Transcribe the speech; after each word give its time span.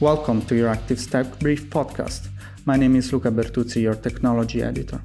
Welcome 0.00 0.42
to 0.46 0.54
Euractiv 0.56 1.08
Tech 1.08 1.38
Brief 1.38 1.70
podcast. 1.70 2.26
My 2.66 2.76
name 2.76 2.96
is 2.96 3.12
Luca 3.12 3.30
Bertuzzi, 3.30 3.82
your 3.82 3.94
technology 3.94 4.60
editor. 4.60 5.00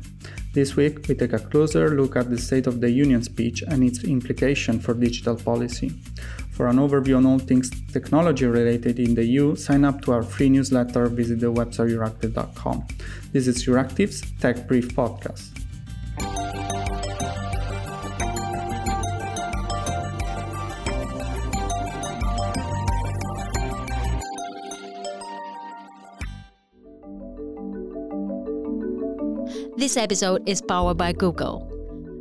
This 0.51 0.75
week, 0.75 1.07
we 1.07 1.13
take 1.13 1.33
a 1.33 1.37
closer 1.37 1.91
look 1.91 2.15
at 2.15 2.31
the 2.31 2.39
State 2.39 2.65
of 2.65 2.81
the 2.81 2.89
Union 2.89 3.21
speech 3.21 3.61
and 3.61 3.83
its 3.83 4.03
implication 4.03 4.79
for 4.79 4.95
digital 4.95 5.35
policy. 5.35 5.89
For 6.49 6.67
an 6.67 6.77
overview 6.77 7.17
on 7.17 7.27
all 7.27 7.37
things 7.37 7.69
technology 7.93 8.47
related 8.47 8.99
in 8.99 9.13
the 9.13 9.23
EU, 9.23 9.55
sign 9.55 9.85
up 9.85 10.01
to 10.01 10.11
our 10.11 10.23
free 10.23 10.49
newsletter, 10.49 11.05
visit 11.05 11.39
the 11.39 11.53
website 11.53 11.91
euractiv.com. 11.91 12.87
This 13.31 13.47
is 13.47 13.63
Euractiv's 13.67 14.23
Tech 14.41 14.67
Brief 14.67 14.95
podcast. 14.95 15.58
This 29.89 29.97
episode 29.97 30.47
is 30.47 30.61
powered 30.61 30.97
by 30.97 31.13
Google. 31.13 31.67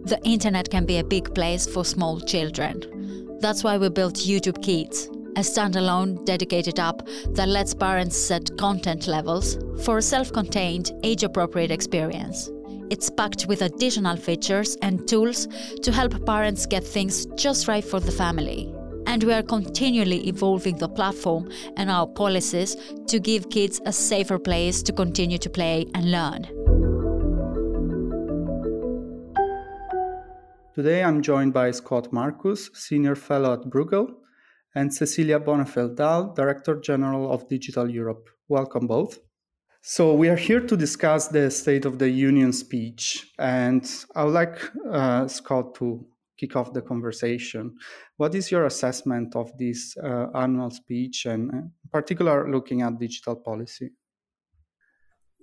The 0.06 0.18
internet 0.24 0.70
can 0.70 0.86
be 0.86 1.00
a 1.00 1.04
big 1.04 1.34
place 1.34 1.66
for 1.66 1.84
small 1.84 2.18
children. 2.18 3.36
That's 3.40 3.62
why 3.62 3.76
we 3.76 3.90
built 3.90 4.14
YouTube 4.14 4.62
Kids, 4.62 5.08
a 5.36 5.40
standalone, 5.40 6.24
dedicated 6.24 6.80
app 6.80 7.06
that 7.32 7.46
lets 7.46 7.74
parents 7.74 8.16
set 8.16 8.56
content 8.56 9.06
levels 9.06 9.58
for 9.84 9.98
a 9.98 10.02
self 10.02 10.32
contained, 10.32 10.92
age 11.02 11.24
appropriate 11.24 11.70
experience. 11.70 12.50
It's 12.88 13.10
packed 13.10 13.44
with 13.48 13.60
additional 13.60 14.16
features 14.16 14.78
and 14.80 15.06
tools 15.06 15.46
to 15.82 15.92
help 15.92 16.24
parents 16.24 16.64
get 16.64 16.84
things 16.84 17.26
just 17.36 17.68
right 17.68 17.84
for 17.84 18.00
the 18.00 18.12
family. 18.12 18.74
And 19.06 19.22
we 19.22 19.34
are 19.34 19.42
continually 19.42 20.26
evolving 20.26 20.78
the 20.78 20.88
platform 20.88 21.50
and 21.76 21.90
our 21.90 22.06
policies 22.06 22.78
to 23.08 23.20
give 23.20 23.50
kids 23.50 23.82
a 23.84 23.92
safer 23.92 24.38
place 24.38 24.82
to 24.84 24.92
continue 24.94 25.36
to 25.36 25.50
play 25.50 25.84
and 25.92 26.10
learn. 26.10 26.77
Today 30.78 31.02
I'm 31.02 31.22
joined 31.22 31.52
by 31.52 31.72
Scott 31.72 32.12
Marcus, 32.12 32.70
Senior 32.72 33.16
Fellow 33.16 33.52
at 33.52 33.68
Bruegel, 33.68 34.14
and 34.76 34.94
Cecilia 34.94 35.40
Bonefeld 35.40 35.96
Dahl, 35.96 36.32
Director 36.34 36.78
General 36.78 37.32
of 37.32 37.48
Digital 37.48 37.90
Europe. 37.90 38.28
Welcome 38.46 38.86
both. 38.86 39.18
So, 39.80 40.14
we 40.14 40.28
are 40.28 40.36
here 40.36 40.60
to 40.60 40.76
discuss 40.76 41.26
the 41.26 41.50
State 41.50 41.84
of 41.84 41.98
the 41.98 42.08
Union 42.08 42.52
speech, 42.52 43.26
and 43.40 43.84
I 44.14 44.22
would 44.22 44.34
like 44.34 44.70
uh, 44.88 45.26
Scott 45.26 45.74
to 45.80 46.06
kick 46.38 46.54
off 46.54 46.72
the 46.72 46.82
conversation. 46.82 47.74
What 48.16 48.36
is 48.36 48.52
your 48.52 48.64
assessment 48.64 49.34
of 49.34 49.50
this 49.58 49.96
uh, 49.96 50.26
annual 50.32 50.70
speech, 50.70 51.26
and 51.26 51.50
uh, 51.50 51.56
in 51.56 51.90
particular 51.90 52.48
looking 52.48 52.82
at 52.82 53.00
digital 53.00 53.34
policy? 53.34 53.90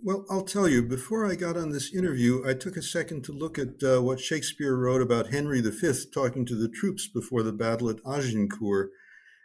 Well, 0.06 0.24
I'll 0.30 0.44
tell 0.44 0.70
you, 0.70 0.84
before 0.84 1.26
I 1.26 1.34
got 1.34 1.58
on 1.58 1.72
this 1.72 1.92
interview, 1.92 2.48
I 2.48 2.54
took 2.54 2.78
a 2.78 2.84
second 2.84 3.24
to 3.24 3.32
look 3.32 3.58
at 3.58 3.82
uh, 3.82 4.04
what 4.04 4.20
Shakespeare 4.20 4.76
wrote 4.76 5.02
about 5.02 5.32
Henry 5.32 5.62
V 5.62 5.94
talking 6.14 6.46
to 6.46 6.54
the 6.54 6.70
troops 6.70 7.08
before 7.08 7.42
the 7.42 7.52
battle 7.52 7.90
at 7.90 8.06
Agincourt. 8.06 8.92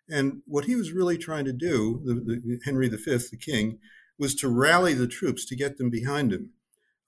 And 0.07 0.43
what 0.45 0.67
he 0.67 0.77
was 0.77 0.93
really 0.93 1.17
trying 1.17 1.47
to 1.47 1.55
do, 1.55 2.03
the, 2.05 2.13
the 2.13 2.61
Henry 2.67 2.91
V, 2.91 2.99
the 2.99 3.39
king, 3.41 3.79
was 4.19 4.35
to 4.35 4.51
rally 4.51 4.93
the 4.93 5.07
troops 5.07 5.47
to 5.47 5.57
get 5.57 5.79
them 5.79 5.89
behind 5.89 6.31
him. 6.31 6.51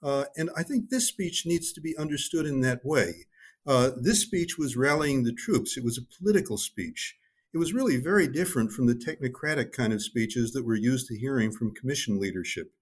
Uh, 0.02 0.24
and 0.34 0.48
I 0.56 0.62
think 0.62 0.88
this 0.88 1.08
speech 1.08 1.44
needs 1.44 1.74
to 1.74 1.82
be 1.82 1.94
understood 1.98 2.46
in 2.46 2.62
that 2.62 2.80
way. 2.86 3.26
Uh, 3.66 3.90
this 4.00 4.22
speech 4.22 4.56
was 4.56 4.78
rallying 4.78 5.24
the 5.24 5.34
troops, 5.34 5.76
it 5.76 5.84
was 5.84 5.98
a 5.98 6.22
political 6.22 6.56
speech. 6.56 7.16
It 7.52 7.58
was 7.58 7.74
really 7.74 7.98
very 7.98 8.28
different 8.28 8.72
from 8.72 8.86
the 8.86 8.94
technocratic 8.94 9.72
kind 9.72 9.92
of 9.92 10.02
speeches 10.02 10.52
that 10.52 10.64
we're 10.64 10.76
used 10.76 11.06
to 11.08 11.18
hearing 11.18 11.52
from 11.52 11.74
commission 11.74 12.18
leadership. 12.18 12.72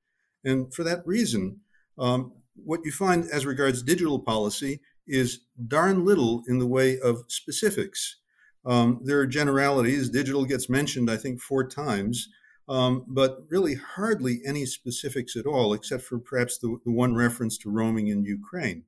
And 0.45 0.73
for 0.73 0.85
that 0.85 1.07
reason, 1.07 1.61
um, 1.99 2.33
what 2.55 2.81
you 2.85 2.93
find 2.93 3.27
as 3.31 3.47
regards 3.47 3.83
digital 3.83 4.19
policy 4.19 4.81
is 5.07 5.41
darn 5.67 6.05
little 6.05 6.43
in 6.49 6.59
the 6.59 6.67
way 6.67 6.99
of 6.99 7.25
specifics. 7.29 8.17
Um, 8.65 9.01
there 9.05 9.19
are 9.19 9.27
generalities. 9.27 10.11
Digital 10.11 10.45
gets 10.45 10.69
mentioned, 10.69 11.11
I 11.11 11.17
think, 11.17 11.41
four 11.41 11.67
times, 11.67 12.29
um, 12.69 13.05
but 13.09 13.39
really 13.49 13.75
hardly 13.75 14.41
any 14.47 14.67
specifics 14.67 15.37
at 15.37 15.47
all, 15.47 15.73
except 15.73 16.03
for 16.03 16.19
perhaps 16.19 16.59
the, 16.59 16.79
the 16.85 16.93
one 16.93 17.15
reference 17.15 17.57
to 17.59 17.71
roaming 17.71 18.09
in 18.09 18.25
Ukraine. 18.25 18.85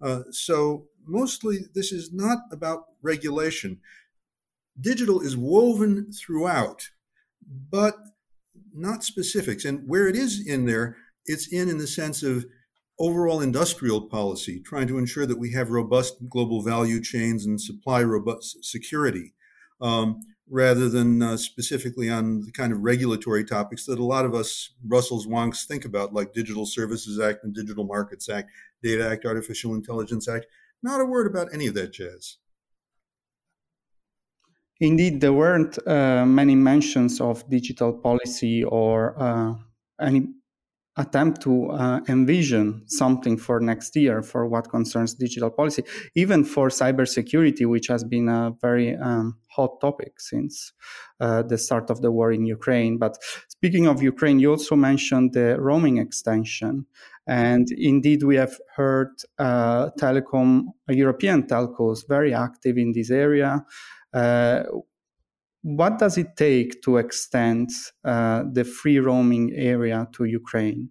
Uh, 0.00 0.22
so 0.30 0.86
mostly 1.04 1.58
this 1.74 1.90
is 1.90 2.12
not 2.12 2.38
about 2.52 2.84
regulation. 3.02 3.80
Digital 4.80 5.20
is 5.20 5.36
woven 5.36 6.12
throughout, 6.12 6.90
but 7.70 7.96
not 8.78 9.04
specifics. 9.04 9.64
And 9.64 9.88
where 9.88 10.08
it 10.08 10.16
is 10.16 10.46
in 10.46 10.66
there, 10.66 10.96
it's 11.26 11.52
in 11.52 11.68
in 11.68 11.78
the 11.78 11.86
sense 11.86 12.22
of 12.22 12.46
overall 12.98 13.40
industrial 13.40 14.02
policy, 14.02 14.60
trying 14.60 14.88
to 14.88 14.98
ensure 14.98 15.26
that 15.26 15.38
we 15.38 15.52
have 15.52 15.70
robust 15.70 16.28
global 16.28 16.62
value 16.62 17.00
chains 17.00 17.46
and 17.46 17.60
supply 17.60 18.02
robust 18.02 18.64
security, 18.64 19.34
um, 19.80 20.20
rather 20.50 20.88
than 20.88 21.22
uh, 21.22 21.36
specifically 21.36 22.10
on 22.10 22.40
the 22.40 22.52
kind 22.52 22.72
of 22.72 22.80
regulatory 22.80 23.44
topics 23.44 23.84
that 23.86 23.98
a 23.98 24.04
lot 24.04 24.24
of 24.24 24.34
us 24.34 24.70
Brussels 24.82 25.26
wonks 25.26 25.66
think 25.66 25.84
about, 25.84 26.12
like 26.12 26.32
Digital 26.32 26.66
Services 26.66 27.20
Act 27.20 27.44
and 27.44 27.54
Digital 27.54 27.84
Markets 27.84 28.28
Act, 28.28 28.50
Data 28.82 29.08
Act, 29.08 29.24
Artificial 29.24 29.74
Intelligence 29.74 30.28
Act. 30.28 30.46
Not 30.82 31.00
a 31.00 31.04
word 31.04 31.26
about 31.26 31.48
any 31.52 31.66
of 31.66 31.74
that 31.74 31.92
jazz. 31.92 32.38
Indeed, 34.80 35.20
there 35.20 35.32
weren't 35.32 35.76
uh, 35.86 36.24
many 36.24 36.54
mentions 36.54 37.20
of 37.20 37.48
digital 37.50 37.92
policy 37.92 38.62
or 38.62 39.20
uh, 39.20 39.54
any 40.00 40.28
attempt 40.98 41.40
to 41.42 41.70
uh, 41.70 42.00
envision 42.08 42.82
something 42.86 43.36
for 43.36 43.60
next 43.60 43.94
year 43.94 44.20
for 44.20 44.46
what 44.46 44.68
concerns 44.68 45.14
digital 45.14 45.50
policy, 45.50 45.84
even 46.16 46.44
for 46.44 46.68
cybersecurity, 46.68 47.66
which 47.66 47.86
has 47.86 48.02
been 48.02 48.28
a 48.28 48.52
very 48.60 48.96
um, 48.96 49.38
hot 49.48 49.80
topic 49.80 50.20
since 50.20 50.72
uh, 51.20 51.42
the 51.42 51.56
start 51.56 51.88
of 51.88 52.02
the 52.02 52.10
war 52.10 52.32
in 52.32 52.44
Ukraine. 52.44 52.98
But 52.98 53.16
speaking 53.48 53.86
of 53.86 54.02
Ukraine, 54.02 54.40
you 54.40 54.50
also 54.50 54.74
mentioned 54.74 55.32
the 55.34 55.60
roaming 55.60 55.98
extension. 55.98 56.86
And 57.28 57.68
indeed, 57.70 58.22
we 58.22 58.36
have 58.36 58.58
heard 58.74 59.10
uh, 59.38 59.90
telecom, 60.00 60.64
European 60.88 61.44
telcos 61.44 62.08
very 62.08 62.34
active 62.34 62.76
in 62.76 62.92
this 62.92 63.10
area. 63.10 63.64
Uh, 64.12 64.62
what 65.62 65.98
does 65.98 66.16
it 66.16 66.36
take 66.36 66.82
to 66.82 66.96
extend 66.96 67.70
uh, 68.04 68.44
the 68.52 68.64
free 68.64 68.98
roaming 68.98 69.52
area 69.54 70.08
to 70.12 70.24
Ukraine? 70.24 70.90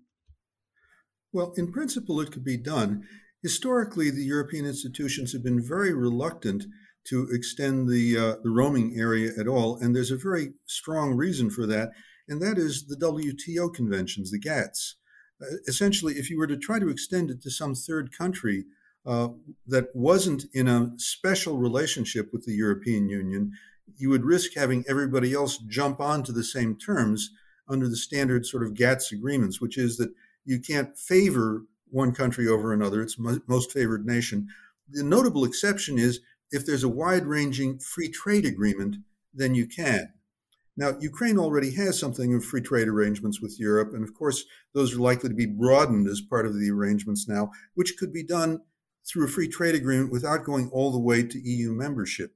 Well, 1.33 1.53
in 1.57 1.71
principle, 1.71 2.19
it 2.21 2.31
could 2.31 2.43
be 2.43 2.57
done. 2.57 3.03
Historically, 3.41 4.09
the 4.09 4.23
European 4.23 4.65
institutions 4.65 5.33
have 5.33 5.43
been 5.43 5.61
very 5.61 5.93
reluctant 5.93 6.65
to 7.05 7.27
extend 7.31 7.87
the, 7.87 8.17
uh, 8.17 8.35
the 8.43 8.49
roaming 8.49 8.95
area 8.97 9.31
at 9.39 9.47
all, 9.47 9.77
and 9.77 9.95
there's 9.95 10.11
a 10.11 10.17
very 10.17 10.53
strong 10.65 11.13
reason 11.13 11.49
for 11.49 11.65
that, 11.65 11.91
and 12.27 12.41
that 12.41 12.57
is 12.57 12.87
the 12.87 12.97
WTO 12.97 13.73
conventions, 13.73 14.31
the 14.31 14.39
GATS. 14.39 14.95
Uh, 15.41 15.45
essentially, 15.67 16.15
if 16.15 16.29
you 16.29 16.37
were 16.37 16.47
to 16.47 16.57
try 16.57 16.79
to 16.79 16.89
extend 16.89 17.29
it 17.29 17.41
to 17.43 17.51
some 17.51 17.75
third 17.75 18.11
country 18.11 18.65
uh, 19.07 19.29
that 19.65 19.87
wasn't 19.95 20.43
in 20.53 20.67
a 20.67 20.91
special 20.97 21.57
relationship 21.57 22.29
with 22.33 22.45
the 22.45 22.53
European 22.53 23.07
Union, 23.07 23.53
you 23.97 24.09
would 24.09 24.25
risk 24.25 24.51
having 24.55 24.83
everybody 24.87 25.33
else 25.33 25.57
jump 25.57 26.01
onto 26.01 26.33
the 26.33 26.43
same 26.43 26.75
terms 26.75 27.31
under 27.69 27.87
the 27.87 27.95
standard 27.95 28.45
sort 28.45 28.63
of 28.63 28.73
GATS 28.73 29.13
agreements, 29.13 29.61
which 29.61 29.77
is 29.77 29.95
that 29.97 30.13
you 30.43 30.59
can't 30.59 30.97
favor 30.97 31.63
one 31.89 32.11
country 32.11 32.47
over 32.47 32.73
another. 32.73 33.01
It's 33.01 33.17
most 33.17 33.71
favored 33.71 34.05
nation. 34.05 34.47
The 34.89 35.03
notable 35.03 35.45
exception 35.45 35.97
is 35.97 36.19
if 36.51 36.65
there's 36.65 36.83
a 36.83 36.89
wide 36.89 37.25
ranging 37.25 37.79
free 37.79 38.09
trade 38.09 38.45
agreement, 38.45 38.97
then 39.33 39.55
you 39.55 39.67
can. 39.67 40.13
Now, 40.75 40.97
Ukraine 40.99 41.39
already 41.39 41.73
has 41.75 41.97
something 41.97 42.33
of 42.35 42.45
free 42.45 42.61
trade 42.61 42.87
arrangements 42.87 43.41
with 43.41 43.59
Europe, 43.59 43.93
and 43.93 44.03
of 44.03 44.13
course, 44.13 44.43
those 44.73 44.93
are 44.93 44.99
likely 44.99 45.29
to 45.29 45.35
be 45.35 45.45
broadened 45.45 46.07
as 46.07 46.21
part 46.21 46.45
of 46.45 46.59
the 46.59 46.69
arrangements 46.69 47.27
now, 47.27 47.51
which 47.73 47.97
could 47.97 48.13
be 48.13 48.23
done 48.23 48.61
through 49.07 49.25
a 49.25 49.29
free 49.29 49.47
trade 49.47 49.75
agreement 49.75 50.11
without 50.11 50.43
going 50.43 50.69
all 50.71 50.91
the 50.91 50.99
way 50.99 51.23
to 51.23 51.39
EU 51.39 51.71
membership 51.71 52.33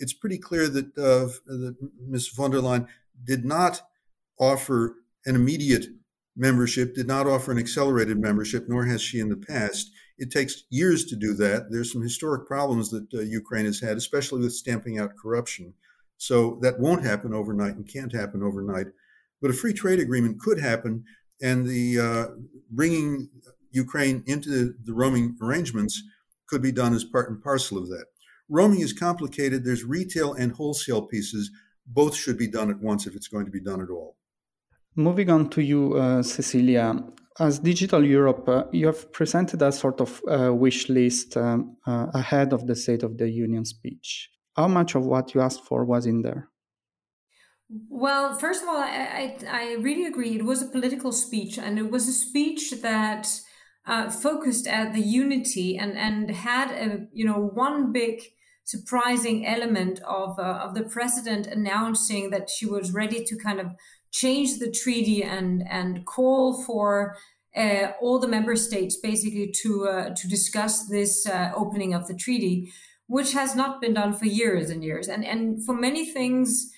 it's 0.00 0.14
pretty 0.14 0.38
clear 0.38 0.68
that, 0.68 0.86
uh, 0.98 1.28
that 1.46 1.76
Ms. 2.08 2.28
von 2.28 2.50
der 2.50 2.58
Leyen 2.58 2.88
did 3.22 3.44
not 3.44 3.82
offer 4.38 4.96
an 5.26 5.36
immediate 5.36 5.86
membership, 6.34 6.94
did 6.94 7.06
not 7.06 7.26
offer 7.26 7.52
an 7.52 7.58
accelerated 7.58 8.18
membership, 8.18 8.66
nor 8.66 8.86
has 8.86 9.02
she 9.02 9.20
in 9.20 9.28
the 9.28 9.36
past. 9.36 9.92
It 10.18 10.30
takes 10.30 10.64
years 10.70 11.04
to 11.06 11.16
do 11.16 11.34
that. 11.34 11.70
There's 11.70 11.92
some 11.92 12.02
historic 12.02 12.46
problems 12.46 12.90
that 12.90 13.06
uh, 13.12 13.20
Ukraine 13.20 13.66
has 13.66 13.80
had, 13.80 13.98
especially 13.98 14.40
with 14.40 14.54
stamping 14.54 14.98
out 14.98 15.16
corruption. 15.20 15.74
So 16.16 16.58
that 16.62 16.80
won't 16.80 17.04
happen 17.04 17.34
overnight 17.34 17.76
and 17.76 17.86
can't 17.86 18.12
happen 18.12 18.42
overnight. 18.42 18.86
But 19.42 19.50
a 19.50 19.54
free 19.54 19.72
trade 19.72 20.00
agreement 20.00 20.40
could 20.40 20.60
happen, 20.60 21.04
and 21.42 21.66
the 21.66 21.98
uh, 21.98 22.26
bringing 22.70 23.30
Ukraine 23.70 24.22
into 24.26 24.74
the 24.84 24.92
roaming 24.92 25.36
arrangements 25.42 26.02
could 26.48 26.62
be 26.62 26.72
done 26.72 26.94
as 26.94 27.04
part 27.04 27.30
and 27.30 27.42
parcel 27.42 27.78
of 27.78 27.88
that. 27.88 28.06
Roaming 28.48 28.80
is 28.80 28.92
complicated. 28.92 29.64
There's 29.64 29.84
retail 29.84 30.32
and 30.34 30.52
wholesale 30.52 31.02
pieces. 31.02 31.50
Both 31.86 32.16
should 32.16 32.36
be 32.36 32.48
done 32.48 32.70
at 32.70 32.80
once 32.80 33.06
if 33.06 33.14
it's 33.14 33.28
going 33.28 33.46
to 33.46 33.52
be 33.52 33.60
done 33.60 33.80
at 33.80 33.90
all. 33.90 34.16
Moving 34.96 35.30
on 35.30 35.48
to 35.50 35.62
you, 35.62 35.94
uh, 35.94 36.22
Cecilia. 36.22 37.02
As 37.38 37.60
Digital 37.60 38.04
Europe, 38.04 38.48
uh, 38.48 38.64
you 38.72 38.86
have 38.86 39.12
presented 39.12 39.62
a 39.62 39.70
sort 39.70 40.00
of 40.00 40.20
uh, 40.28 40.52
wish 40.52 40.88
list 40.88 41.36
um, 41.36 41.76
uh, 41.86 42.08
ahead 42.12 42.52
of 42.52 42.66
the 42.66 42.74
State 42.74 43.04
of 43.04 43.16
the 43.16 43.30
Union 43.30 43.64
speech. 43.64 44.28
How 44.56 44.66
much 44.66 44.96
of 44.96 45.06
what 45.06 45.32
you 45.32 45.40
asked 45.40 45.64
for 45.64 45.84
was 45.84 46.06
in 46.06 46.22
there? 46.22 46.48
Well, 47.88 48.34
first 48.34 48.62
of 48.62 48.68
all, 48.68 48.78
I, 48.78 49.36
I, 49.46 49.46
I 49.48 49.72
really 49.74 50.06
agree. 50.06 50.34
It 50.34 50.44
was 50.44 50.60
a 50.60 50.66
political 50.66 51.12
speech, 51.12 51.56
and 51.56 51.78
it 51.78 51.88
was 51.90 52.08
a 52.08 52.12
speech 52.12 52.72
that 52.82 53.40
uh, 53.86 54.10
focused 54.10 54.66
at 54.66 54.92
the 54.92 55.00
unity 55.00 55.76
and, 55.76 55.96
and 55.96 56.30
had 56.30 56.70
a 56.70 57.06
you 57.12 57.24
know 57.24 57.50
one 57.54 57.92
big 57.92 58.22
surprising 58.64 59.46
element 59.46 60.00
of 60.00 60.38
uh, 60.38 60.42
of 60.42 60.74
the 60.74 60.84
president 60.84 61.46
announcing 61.46 62.30
that 62.30 62.48
she 62.48 62.66
was 62.66 62.92
ready 62.92 63.24
to 63.24 63.36
kind 63.36 63.60
of 63.60 63.68
change 64.10 64.58
the 64.58 64.70
treaty 64.70 65.22
and 65.22 65.64
and 65.68 66.04
call 66.04 66.62
for 66.62 67.16
uh, 67.56 67.92
all 68.00 68.18
the 68.18 68.28
member 68.28 68.54
states 68.54 68.96
basically 68.96 69.52
to 69.62 69.88
uh, 69.88 70.14
to 70.14 70.28
discuss 70.28 70.86
this 70.86 71.26
uh, 71.26 71.50
opening 71.56 71.94
of 71.94 72.06
the 72.06 72.14
treaty, 72.14 72.72
which 73.06 73.32
has 73.32 73.56
not 73.56 73.80
been 73.80 73.94
done 73.94 74.12
for 74.12 74.26
years 74.26 74.70
and 74.70 74.84
years. 74.84 75.08
And 75.08 75.24
and 75.24 75.64
for 75.64 75.74
many 75.74 76.04
things, 76.04 76.70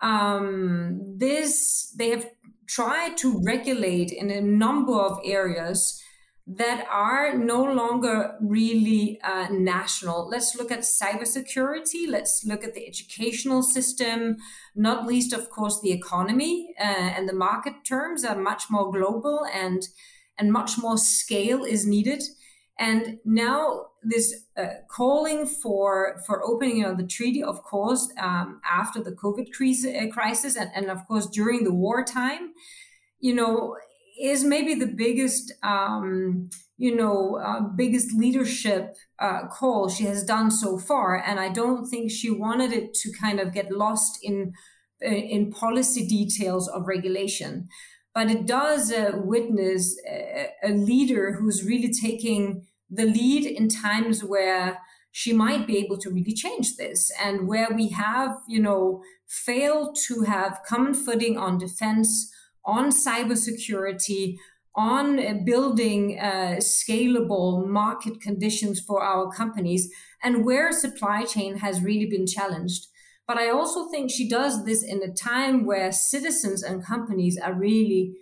um, 0.00 1.16
this 1.16 1.94
they 1.96 2.10
have 2.10 2.26
tried 2.66 3.16
to 3.18 3.40
regulate 3.44 4.10
in 4.10 4.30
a 4.30 4.40
number 4.40 4.94
of 4.94 5.20
areas 5.24 6.02
that 6.46 6.86
are 6.88 7.36
no 7.36 7.62
longer 7.64 8.36
really 8.40 9.20
uh, 9.22 9.48
national. 9.50 10.28
Let's 10.28 10.54
look 10.54 10.70
at 10.70 10.80
cybersecurity. 10.80 12.08
Let's 12.08 12.44
look 12.46 12.62
at 12.62 12.74
the 12.74 12.86
educational 12.86 13.62
system, 13.62 14.36
not 14.74 15.06
least, 15.06 15.32
of 15.32 15.50
course, 15.50 15.80
the 15.80 15.90
economy 15.90 16.72
uh, 16.78 16.84
and 16.84 17.28
the 17.28 17.32
market 17.34 17.74
terms 17.84 18.24
are 18.24 18.38
much 18.38 18.64
more 18.70 18.92
global 18.92 19.46
and 19.52 19.88
and 20.38 20.52
much 20.52 20.76
more 20.78 20.98
scale 20.98 21.64
is 21.64 21.86
needed. 21.86 22.22
And 22.78 23.18
now 23.24 23.86
this 24.02 24.44
uh, 24.56 24.66
calling 24.88 25.46
for 25.46 26.22
for 26.26 26.44
opening 26.44 26.84
of 26.84 26.96
the 26.96 27.06
treaty, 27.06 27.42
of 27.42 27.64
course, 27.64 28.12
um, 28.20 28.60
after 28.64 29.02
the 29.02 29.12
COVID 29.12 29.48
uh, 29.48 30.12
crisis, 30.12 30.56
and, 30.56 30.70
and 30.76 30.90
of 30.90 31.08
course 31.08 31.26
during 31.26 31.64
the 31.64 31.74
wartime, 31.74 32.52
you 33.18 33.34
know, 33.34 33.76
is 34.20 34.44
maybe 34.44 34.74
the 34.74 34.86
biggest, 34.86 35.52
um, 35.62 36.50
you 36.78 36.94
know, 36.94 37.36
uh, 37.36 37.60
biggest 37.60 38.14
leadership 38.14 38.94
uh, 39.18 39.46
call 39.48 39.88
she 39.88 40.04
has 40.04 40.24
done 40.24 40.50
so 40.50 40.78
far. 40.78 41.16
And 41.16 41.40
I 41.40 41.48
don't 41.48 41.86
think 41.86 42.10
she 42.10 42.30
wanted 42.30 42.72
it 42.72 42.94
to 42.94 43.12
kind 43.12 43.40
of 43.40 43.52
get 43.52 43.70
lost 43.72 44.18
in 44.22 44.52
uh, 45.04 45.08
in 45.08 45.52
policy 45.52 46.06
details 46.06 46.68
of 46.68 46.86
regulation. 46.86 47.68
But 48.14 48.30
it 48.30 48.46
does 48.46 48.90
uh, 48.90 49.12
witness 49.14 49.94
a, 50.08 50.48
a 50.62 50.70
leader 50.70 51.34
who's 51.34 51.64
really 51.64 51.92
taking 51.92 52.66
the 52.88 53.04
lead 53.04 53.44
in 53.44 53.68
times 53.68 54.24
where 54.24 54.78
she 55.12 55.32
might 55.32 55.66
be 55.66 55.78
able 55.78 55.98
to 55.98 56.10
really 56.10 56.32
change 56.32 56.76
this 56.76 57.10
and 57.22 57.46
where 57.48 57.68
we 57.74 57.88
have, 57.88 58.36
you 58.48 58.60
know, 58.60 59.02
failed 59.26 59.96
to 60.06 60.22
have 60.22 60.60
common 60.66 60.94
footing 60.94 61.36
on 61.36 61.58
defense 61.58 62.32
on 62.66 62.90
cybersecurity, 62.90 64.36
on 64.74 65.18
uh, 65.18 65.34
building 65.44 66.18
uh, 66.18 66.56
scalable 66.58 67.66
market 67.66 68.20
conditions 68.20 68.80
for 68.80 69.02
our 69.02 69.30
companies, 69.30 69.90
and 70.22 70.44
where 70.44 70.72
supply 70.72 71.24
chain 71.24 71.58
has 71.58 71.82
really 71.82 72.06
been 72.06 72.26
challenged. 72.26 72.86
But 73.26 73.38
I 73.38 73.48
also 73.48 73.88
think 73.88 74.10
she 74.10 74.28
does 74.28 74.64
this 74.64 74.82
in 74.82 75.02
a 75.02 75.12
time 75.12 75.64
where 75.64 75.90
citizens 75.90 76.62
and 76.62 76.84
companies 76.84 77.38
are 77.38 77.54
really, 77.54 78.14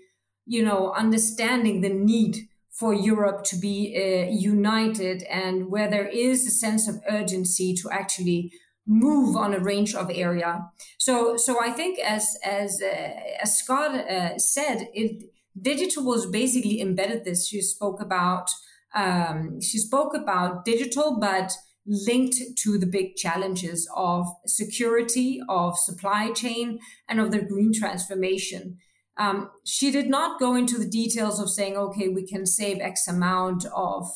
you 0.46 0.64
know, 0.64 0.93
understanding 0.93 1.81
the 1.81 1.91
need 1.91 2.49
for 2.70 2.93
Europe 2.93 3.44
to 3.44 3.56
be 3.56 3.94
uh, 3.96 4.31
united 4.31 5.23
and 5.25 5.70
where 5.70 5.88
there 5.88 6.08
is 6.08 6.46
a 6.46 6.50
sense 6.50 6.88
of 6.88 7.00
urgency 7.08 7.75
to 7.75 7.88
actually 7.91 8.52
move 8.86 9.36
on 9.36 9.54
a 9.54 9.58
range 9.58 9.94
of 9.94 10.10
area. 10.12 10.69
So, 10.98 11.36
so 11.36 11.62
I 11.62 11.70
think 11.70 11.98
as 11.98 12.36
as 12.44 12.81
uh, 12.82 13.10
as 13.42 13.58
Scott 13.58 13.94
uh, 13.94 14.38
said, 14.38 14.88
it 14.92 15.25
digital 15.60 16.04
was 16.04 16.26
basically 16.26 16.81
embedded. 16.81 17.25
This 17.25 17.48
she 17.48 17.60
spoke 17.60 18.00
about. 18.00 18.50
Um, 18.94 19.60
she 19.60 19.78
spoke 19.78 20.14
about 20.14 20.64
digital, 20.64 21.19
but 21.19 21.52
linked 21.86 22.36
to 22.56 22.78
the 22.78 22.86
big 22.86 23.16
challenges 23.16 23.88
of 23.94 24.26
security, 24.46 25.40
of 25.48 25.78
supply 25.78 26.32
chain, 26.32 26.78
and 27.08 27.20
of 27.20 27.31
the 27.31 27.42
green 27.42 27.72
transformation. 27.72 28.78
Um, 29.16 29.50
she 29.64 29.90
did 29.90 30.08
not 30.08 30.40
go 30.40 30.54
into 30.54 30.78
the 30.78 30.88
details 30.88 31.40
of 31.40 31.50
saying, 31.50 31.76
okay, 31.76 32.08
we 32.08 32.26
can 32.26 32.46
save 32.46 32.81
X 32.81 33.06
amount 33.06 33.64
of 33.75 34.08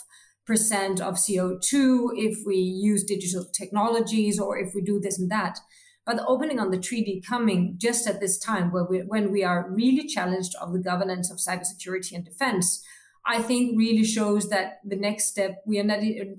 percent 0.48 1.00
of 1.00 1.14
CO2 1.14 2.08
if 2.16 2.38
we 2.44 2.56
use 2.56 3.04
digital 3.04 3.44
technologies 3.52 4.40
or 4.40 4.58
if 4.58 4.74
we 4.74 4.80
do 4.80 4.98
this 4.98 5.18
and 5.18 5.30
that. 5.30 5.60
But 6.06 6.16
the 6.16 6.26
opening 6.26 6.58
on 6.58 6.70
the 6.70 6.80
treaty 6.80 7.22
coming 7.28 7.74
just 7.76 8.08
at 8.08 8.18
this 8.18 8.38
time 8.38 8.72
where 8.72 8.84
we, 8.84 9.00
when 9.00 9.30
we 9.30 9.44
are 9.44 9.70
really 9.70 10.08
challenged 10.08 10.54
of 10.60 10.72
the 10.72 10.78
governance 10.78 11.30
of 11.30 11.36
cybersecurity 11.36 12.12
and 12.14 12.24
defense, 12.24 12.82
I 13.26 13.42
think 13.42 13.78
really 13.78 14.04
shows 14.04 14.48
that 14.48 14.78
the 14.82 14.96
next 14.96 15.26
step, 15.26 15.62
we 15.66 15.78
are 15.78 15.86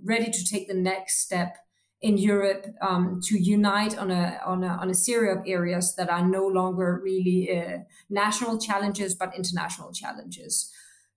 ready 0.04 0.32
to 0.32 0.44
take 0.44 0.68
the 0.68 0.74
next 0.74 1.20
step 1.20 1.56
in 2.02 2.18
Europe 2.18 2.66
um, 2.82 3.20
to 3.26 3.38
unite 3.38 3.96
on 3.96 4.10
a, 4.10 4.40
on 4.44 4.64
a 4.64 4.70
on 4.82 4.90
a 4.90 4.94
series 4.96 5.38
of 5.38 5.44
areas 5.46 5.96
that 5.98 6.10
are 6.10 6.26
no 6.26 6.48
longer 6.48 7.00
really 7.04 7.50
uh, 7.56 7.80
national 8.10 8.58
challenges 8.58 9.14
but 9.14 9.36
international 9.36 9.92
challenges. 9.92 10.72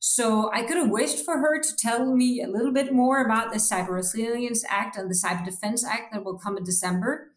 So 0.05 0.51
I 0.53 0.65
could 0.65 0.79
have 0.79 0.91
wished 0.91 1.25
for 1.25 1.39
her 1.39 1.61
to 1.61 1.77
tell 1.77 2.13
me 2.13 2.43
a 2.43 2.49
little 2.49 2.73
bit 2.73 2.93
more 2.93 3.25
about 3.25 3.53
the 3.53 3.61
Cyber 3.61 3.91
Resilience 3.91 4.65
Act 4.69 4.97
and 4.97 5.09
the 5.09 5.15
Cyber 5.15 5.45
Defense 5.45 5.87
Act 5.87 6.13
that 6.13 6.25
will 6.25 6.41
come 6.41 6.57
in 6.57 6.65
December. 6.65 7.31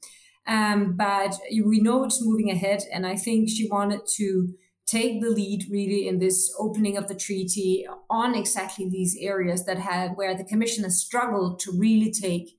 Um, 0.48 0.96
but 0.98 1.40
we 1.64 1.80
know 1.80 2.04
it's 2.06 2.26
moving 2.26 2.50
ahead, 2.50 2.82
and 2.92 3.06
I 3.06 3.18
think 3.18 3.50
she 3.50 3.70
wanted 3.70 4.02
to 4.16 4.56
take 4.88 5.22
the 5.22 5.30
lead 5.30 5.66
really 5.70 6.08
in 6.08 6.18
this 6.18 6.52
opening 6.58 6.98
of 6.98 7.08
the 7.08 7.14
treaty 7.14 7.86
on 8.10 8.34
exactly 8.34 8.90
these 8.90 9.16
areas 9.22 9.66
that 9.66 9.78
have 9.78 10.14
where 10.16 10.36
the 10.36 10.44
Commission 10.44 10.86
has 10.86 11.00
struggled 11.00 11.60
to 11.60 11.72
really 11.72 12.12
take 12.12 12.58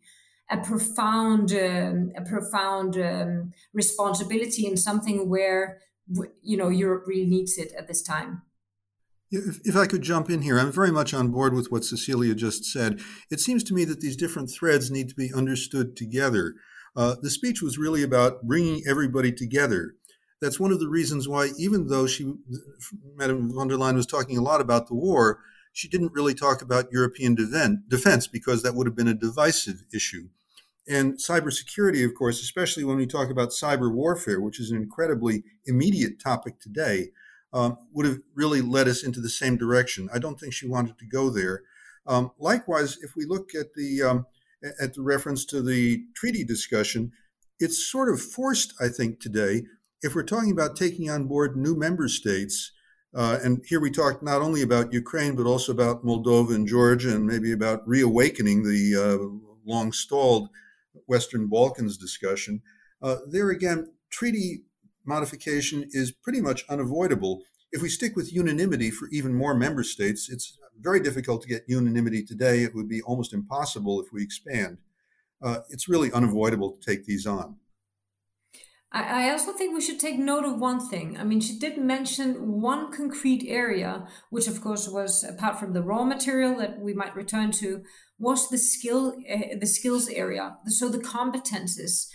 a 0.48 0.58
profound 0.58 1.50
um, 1.50 2.12
a 2.16 2.22
profound 2.22 2.96
um, 2.96 3.52
responsibility 3.74 4.68
in 4.68 4.76
something 4.76 5.28
where 5.28 5.80
you 6.42 6.56
know 6.56 6.68
Europe 6.68 7.08
really 7.08 7.26
needs 7.26 7.58
it 7.58 7.72
at 7.76 7.88
this 7.88 8.02
time. 8.02 8.42
If, 9.30 9.60
if, 9.64 9.76
I 9.76 9.86
could 9.86 10.02
jump 10.02 10.30
in 10.30 10.42
here, 10.42 10.58
I'm 10.58 10.70
very 10.70 10.92
much 10.92 11.12
on 11.12 11.32
board 11.32 11.52
with 11.52 11.72
what 11.72 11.84
Cecilia 11.84 12.34
just 12.34 12.64
said. 12.64 13.00
It 13.30 13.40
seems 13.40 13.64
to 13.64 13.74
me 13.74 13.84
that 13.84 14.00
these 14.00 14.16
different 14.16 14.50
threads 14.50 14.90
need 14.90 15.08
to 15.08 15.16
be 15.16 15.32
understood 15.34 15.96
together. 15.96 16.54
Uh, 16.94 17.16
the 17.20 17.30
speech 17.30 17.60
was 17.60 17.76
really 17.76 18.02
about 18.02 18.42
bringing 18.42 18.82
everybody 18.88 19.32
together. 19.32 19.94
That's 20.40 20.60
one 20.60 20.70
of 20.70 20.80
the 20.80 20.88
reasons 20.88 21.28
why, 21.28 21.50
even 21.58 21.88
though 21.88 22.06
she, 22.06 22.34
Madame 23.14 23.52
von 23.52 23.68
der 23.68 23.76
Leyen 23.76 23.96
was 23.96 24.06
talking 24.06 24.38
a 24.38 24.42
lot 24.42 24.60
about 24.60 24.86
the 24.86 24.94
war, 24.94 25.40
she 25.72 25.88
didn't 25.88 26.12
really 26.12 26.34
talk 26.34 26.62
about 26.62 26.92
European 26.92 27.34
defense 27.88 28.26
because 28.26 28.62
that 28.62 28.74
would 28.74 28.86
have 28.86 28.96
been 28.96 29.08
a 29.08 29.14
divisive 29.14 29.82
issue. 29.92 30.28
And 30.88 31.14
cybersecurity, 31.14 32.04
of 32.04 32.14
course, 32.14 32.40
especially 32.40 32.84
when 32.84 32.96
we 32.96 33.06
talk 33.06 33.28
about 33.28 33.50
cyber 33.50 33.92
warfare, 33.92 34.40
which 34.40 34.60
is 34.60 34.70
an 34.70 34.76
incredibly 34.76 35.42
immediate 35.66 36.20
topic 36.22 36.60
today, 36.60 37.08
um, 37.52 37.78
would 37.92 38.06
have 38.06 38.18
really 38.34 38.60
led 38.60 38.88
us 38.88 39.02
into 39.02 39.20
the 39.20 39.28
same 39.28 39.56
direction. 39.56 40.08
I 40.12 40.18
don't 40.18 40.38
think 40.38 40.52
she 40.52 40.68
wanted 40.68 40.98
to 40.98 41.06
go 41.06 41.30
there. 41.30 41.62
Um, 42.06 42.32
likewise, 42.38 42.98
if 43.02 43.16
we 43.16 43.24
look 43.24 43.50
at 43.54 43.74
the 43.74 44.02
um, 44.02 44.26
at 44.80 44.94
the 44.94 45.02
reference 45.02 45.44
to 45.46 45.62
the 45.62 46.04
treaty 46.14 46.44
discussion, 46.44 47.12
it's 47.58 47.90
sort 47.90 48.12
of 48.12 48.20
forced, 48.20 48.74
I 48.80 48.88
think, 48.88 49.20
today. 49.20 49.64
If 50.02 50.14
we're 50.14 50.22
talking 50.22 50.52
about 50.52 50.76
taking 50.76 51.10
on 51.10 51.26
board 51.26 51.56
new 51.56 51.74
member 51.76 52.08
states, 52.08 52.72
uh, 53.14 53.38
and 53.42 53.62
here 53.66 53.80
we 53.80 53.90
talked 53.90 54.22
not 54.22 54.42
only 54.42 54.62
about 54.62 54.92
Ukraine 54.92 55.34
but 55.34 55.46
also 55.46 55.72
about 55.72 56.04
Moldova 56.04 56.54
and 56.54 56.66
Georgia, 56.66 57.14
and 57.14 57.26
maybe 57.26 57.52
about 57.52 57.86
reawakening 57.88 58.62
the 58.62 58.94
uh, 58.94 59.48
long 59.64 59.92
stalled 59.92 60.48
Western 61.06 61.48
Balkans 61.48 61.96
discussion. 61.96 62.62
Uh, 63.02 63.16
there 63.28 63.50
again, 63.50 63.92
treaty 64.10 64.64
modification 65.06 65.88
is 65.90 66.10
pretty 66.10 66.40
much 66.40 66.64
unavoidable. 66.68 67.42
If 67.72 67.82
we 67.82 67.88
stick 67.88 68.16
with 68.16 68.32
unanimity 68.32 68.90
for 68.90 69.08
even 69.12 69.34
more 69.34 69.54
member 69.54 69.82
states, 69.82 70.28
it's 70.28 70.58
very 70.80 71.00
difficult 71.00 71.42
to 71.42 71.48
get 71.48 71.64
unanimity 71.66 72.22
today. 72.22 72.62
It 72.62 72.74
would 72.74 72.88
be 72.88 73.02
almost 73.02 73.32
impossible 73.32 74.00
if 74.00 74.12
we 74.12 74.22
expand. 74.22 74.78
Uh, 75.42 75.58
it's 75.70 75.88
really 75.88 76.12
unavoidable 76.12 76.72
to 76.72 76.80
take 76.80 77.04
these 77.06 77.26
on. 77.26 77.56
I 78.92 79.30
also 79.30 79.52
think 79.52 79.74
we 79.74 79.82
should 79.82 80.00
take 80.00 80.18
note 80.18 80.44
of 80.44 80.58
one 80.58 80.88
thing. 80.88 81.18
I 81.18 81.24
mean, 81.24 81.40
she 81.40 81.58
did 81.58 81.76
mention 81.76 82.60
one 82.62 82.90
concrete 82.92 83.44
area, 83.46 84.06
which 84.30 84.46
of 84.46 84.62
course 84.62 84.88
was 84.88 85.22
apart 85.22 85.58
from 85.58 85.72
the 85.72 85.82
raw 85.82 86.04
material 86.04 86.56
that 86.58 86.78
we 86.78 86.94
might 86.94 87.14
return 87.14 87.50
to, 87.52 87.82
was 88.18 88.48
the 88.48 88.56
skill, 88.56 89.14
uh, 89.30 89.58
the 89.60 89.66
skills 89.66 90.08
area. 90.08 90.56
So 90.68 90.88
the 90.88 90.98
competences 90.98 92.06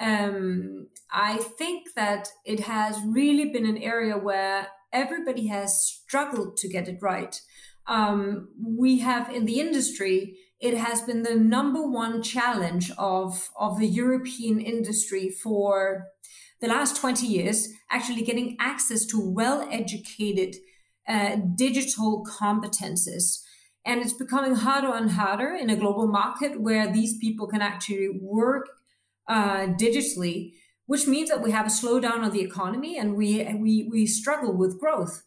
um, 0.00 0.88
I 1.12 1.36
think 1.36 1.94
that 1.94 2.28
it 2.44 2.60
has 2.60 2.98
really 3.06 3.50
been 3.50 3.66
an 3.66 3.78
area 3.78 4.16
where 4.16 4.68
everybody 4.92 5.48
has 5.48 5.84
struggled 5.84 6.56
to 6.58 6.68
get 6.68 6.88
it 6.88 6.98
right. 7.02 7.40
Um, 7.86 8.48
we 8.64 8.98
have 9.00 9.32
in 9.32 9.44
the 9.44 9.60
industry, 9.60 10.36
it 10.60 10.76
has 10.76 11.02
been 11.02 11.22
the 11.22 11.34
number 11.34 11.86
one 11.86 12.22
challenge 12.22 12.90
of, 12.96 13.50
of 13.58 13.78
the 13.78 13.86
European 13.86 14.60
industry 14.60 15.28
for 15.28 16.06
the 16.60 16.68
last 16.68 16.96
20 16.96 17.26
years, 17.26 17.68
actually 17.90 18.22
getting 18.22 18.56
access 18.60 19.04
to 19.06 19.20
well 19.20 19.66
educated 19.70 20.56
uh, 21.08 21.36
digital 21.56 22.24
competences. 22.24 23.42
And 23.84 24.02
it's 24.02 24.12
becoming 24.12 24.54
harder 24.56 24.94
and 24.94 25.12
harder 25.12 25.54
in 25.54 25.70
a 25.70 25.76
global 25.76 26.06
market 26.06 26.60
where 26.60 26.92
these 26.92 27.16
people 27.18 27.46
can 27.46 27.62
actually 27.62 28.10
work 28.20 28.68
uh, 29.30 29.68
digitally, 29.78 30.52
which 30.86 31.06
means 31.06 31.30
that 31.30 31.40
we 31.40 31.52
have 31.52 31.66
a 31.66 31.70
slowdown 31.70 32.26
of 32.26 32.32
the 32.32 32.42
economy 32.42 32.98
and 32.98 33.14
we, 33.14 33.44
we, 33.54 33.88
we 33.90 34.06
struggle 34.06 34.52
with 34.52 34.80
growth. 34.80 35.22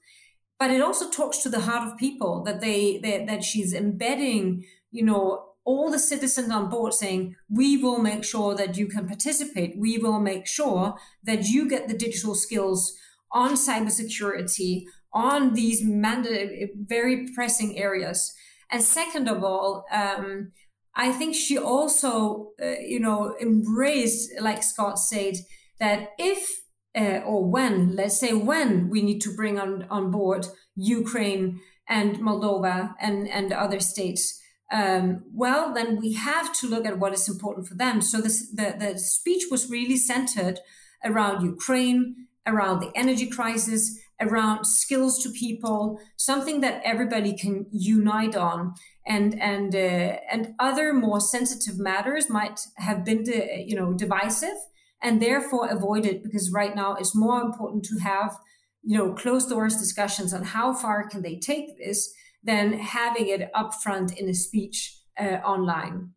But 0.59 0.71
it 0.71 0.81
also 0.81 1.09
talks 1.09 1.37
to 1.39 1.49
the 1.49 1.61
heart 1.61 1.87
of 1.87 1.97
people 1.97 2.43
that 2.43 2.59
they, 2.59 2.99
that 2.99 3.43
she's 3.43 3.73
embedding, 3.73 4.65
you 4.91 5.03
know, 5.03 5.45
all 5.65 5.89
the 5.89 5.99
citizens 5.99 6.51
on 6.51 6.69
board 6.69 6.93
saying, 6.93 7.35
we 7.49 7.77
will 7.77 7.99
make 7.99 8.25
sure 8.25 8.53
that 8.55 8.77
you 8.77 8.87
can 8.87 9.07
participate. 9.07 9.77
We 9.77 9.97
will 9.97 10.19
make 10.19 10.45
sure 10.45 10.95
that 11.23 11.45
you 11.47 11.69
get 11.69 11.87
the 11.87 11.97
digital 11.97 12.35
skills 12.35 12.93
on 13.31 13.53
cybersecurity, 13.53 14.83
on 15.13 15.53
these 15.53 15.81
very 15.81 17.27
pressing 17.33 17.77
areas. 17.77 18.33
And 18.69 18.83
second 18.83 19.29
of 19.29 19.43
all, 19.43 19.85
um, 19.91 20.51
I 20.95 21.11
think 21.11 21.35
she 21.35 21.57
also, 21.57 22.51
uh, 22.61 22.75
you 22.79 22.99
know, 22.99 23.35
embraced, 23.41 24.29
like 24.39 24.63
Scott 24.63 24.99
said, 24.99 25.35
that 25.79 26.09
if 26.17 26.49
uh, 26.95 27.21
or 27.25 27.43
when, 27.49 27.95
let's 27.95 28.19
say 28.19 28.33
when 28.33 28.89
we 28.89 29.01
need 29.01 29.19
to 29.21 29.35
bring 29.35 29.59
on, 29.59 29.87
on 29.89 30.11
board 30.11 30.45
Ukraine 30.75 31.59
and 31.89 32.17
Moldova 32.17 32.93
and, 32.99 33.27
and 33.27 33.51
other 33.51 33.79
states, 33.79 34.39
um, 34.71 35.23
well, 35.33 35.73
then 35.73 35.99
we 35.99 36.13
have 36.13 36.53
to 36.59 36.67
look 36.67 36.85
at 36.85 36.99
what 36.99 37.13
is 37.13 37.27
important 37.27 37.67
for 37.67 37.75
them. 37.75 38.01
So 38.01 38.21
this, 38.21 38.49
the, 38.51 38.75
the 38.77 38.99
speech 38.99 39.45
was 39.49 39.69
really 39.69 39.97
centered 39.97 40.59
around 41.03 41.43
Ukraine, 41.43 42.27
around 42.45 42.79
the 42.79 42.91
energy 42.95 43.27
crisis, 43.27 43.99
around 44.19 44.65
skills 44.65 45.21
to 45.23 45.29
people, 45.29 45.99
something 46.17 46.61
that 46.61 46.81
everybody 46.83 47.33
can 47.35 47.65
unite 47.71 48.35
on. 48.35 48.73
And 49.05 49.39
and 49.41 49.75
uh, 49.75 50.17
and 50.31 50.55
other 50.59 50.93
more 50.93 51.19
sensitive 51.19 51.77
matters 51.77 52.29
might 52.29 52.61
have 52.77 53.03
been, 53.03 53.23
de- 53.23 53.65
you 53.67 53.75
know, 53.75 53.93
divisive 53.93 54.55
and 55.03 55.21
therefore 55.21 55.67
avoided 55.67 56.23
because 56.23 56.51
right 56.51 56.75
now 56.75 56.95
it's 56.95 57.13
more 57.13 57.41
important 57.41 57.83
to 57.83 57.99
have, 57.99 58.37
you 58.81 58.97
know, 58.97 59.13
closed 59.13 59.49
doors 59.49 59.75
discussions 59.75 60.33
on 60.33 60.43
how 60.43 60.73
far 60.73 61.07
can 61.07 61.21
they 61.21 61.35
take 61.35 61.77
this 61.77 62.13
than 62.41 62.73
having 62.73 63.27
it 63.27 63.51
upfront 63.53 64.15
in 64.15 64.29
a 64.29 64.33
speech 64.33 64.97
uh, 65.19 65.39
online. 65.45 66.11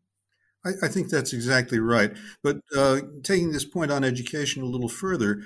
I, 0.64 0.70
I, 0.86 0.88
think 0.88 1.08
that's 1.08 1.32
exactly 1.32 1.78
right. 1.78 2.12
But 2.42 2.58
uh, 2.76 3.00
taking 3.22 3.52
this 3.52 3.64
point 3.64 3.92
on 3.92 4.02
education 4.02 4.62
a 4.62 4.66
little 4.66 4.88
further, 4.88 5.42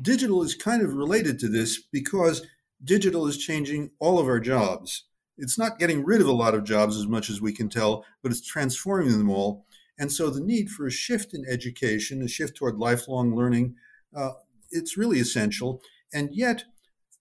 digital 0.00 0.42
is 0.42 0.54
kind 0.54 0.82
of 0.82 0.94
related 0.94 1.38
to 1.40 1.48
this 1.48 1.82
because 1.92 2.46
digital 2.84 3.26
is 3.26 3.38
changing 3.38 3.90
all 3.98 4.18
of 4.18 4.26
our 4.26 4.40
jobs. 4.40 5.04
It's 5.36 5.58
not 5.58 5.78
getting 5.78 6.04
rid 6.04 6.20
of 6.20 6.26
a 6.26 6.32
lot 6.32 6.54
of 6.54 6.64
jobs 6.64 6.96
as 6.96 7.06
much 7.06 7.30
as 7.30 7.40
we 7.40 7.52
can 7.52 7.68
tell, 7.68 8.04
but 8.22 8.32
it's 8.32 8.46
transforming 8.46 9.18
them 9.18 9.30
all. 9.30 9.66
And 9.98 10.12
so 10.12 10.30
the 10.30 10.40
need 10.40 10.70
for 10.70 10.86
a 10.86 10.90
shift 10.90 11.34
in 11.34 11.44
education, 11.48 12.22
a 12.22 12.28
shift 12.28 12.56
toward 12.56 12.78
lifelong 12.78 13.34
learning, 13.34 13.74
uh, 14.16 14.30
it's 14.70 14.96
really 14.96 15.18
essential. 15.18 15.80
And 16.12 16.30
yet, 16.32 16.64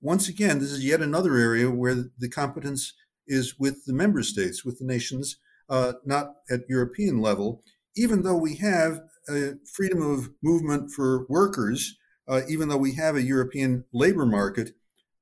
once 0.02 0.28
again, 0.28 0.60
this 0.60 0.72
is 0.72 0.86
yet 0.86 1.02
another 1.02 1.36
area 1.36 1.72
where 1.72 2.06
the 2.18 2.30
competence 2.30 2.94
is 3.28 3.60
with 3.60 3.86
the 3.86 3.94
member 3.94 4.24
states, 4.24 4.64
with 4.64 4.80
the 4.80 4.86
nations, 4.86 5.38
uh, 5.70 5.94
not 6.06 6.34
at 6.50 6.70
European 6.70 7.20
level. 7.20 7.64
Even 7.96 8.22
though 8.22 8.38
we 8.38 8.56
have 8.56 9.02
a 9.28 9.54
freedom 9.74 10.02
of 10.02 10.30
movement 10.42 10.92
for 10.92 11.26
workers, 11.28 11.98
uh, 12.28 12.42
even 12.50 12.70
though 12.70 12.78
we 12.78 12.94
have 12.94 13.16
a 13.16 13.22
European 13.22 13.86
labor 13.94 14.26
market, 14.26 14.72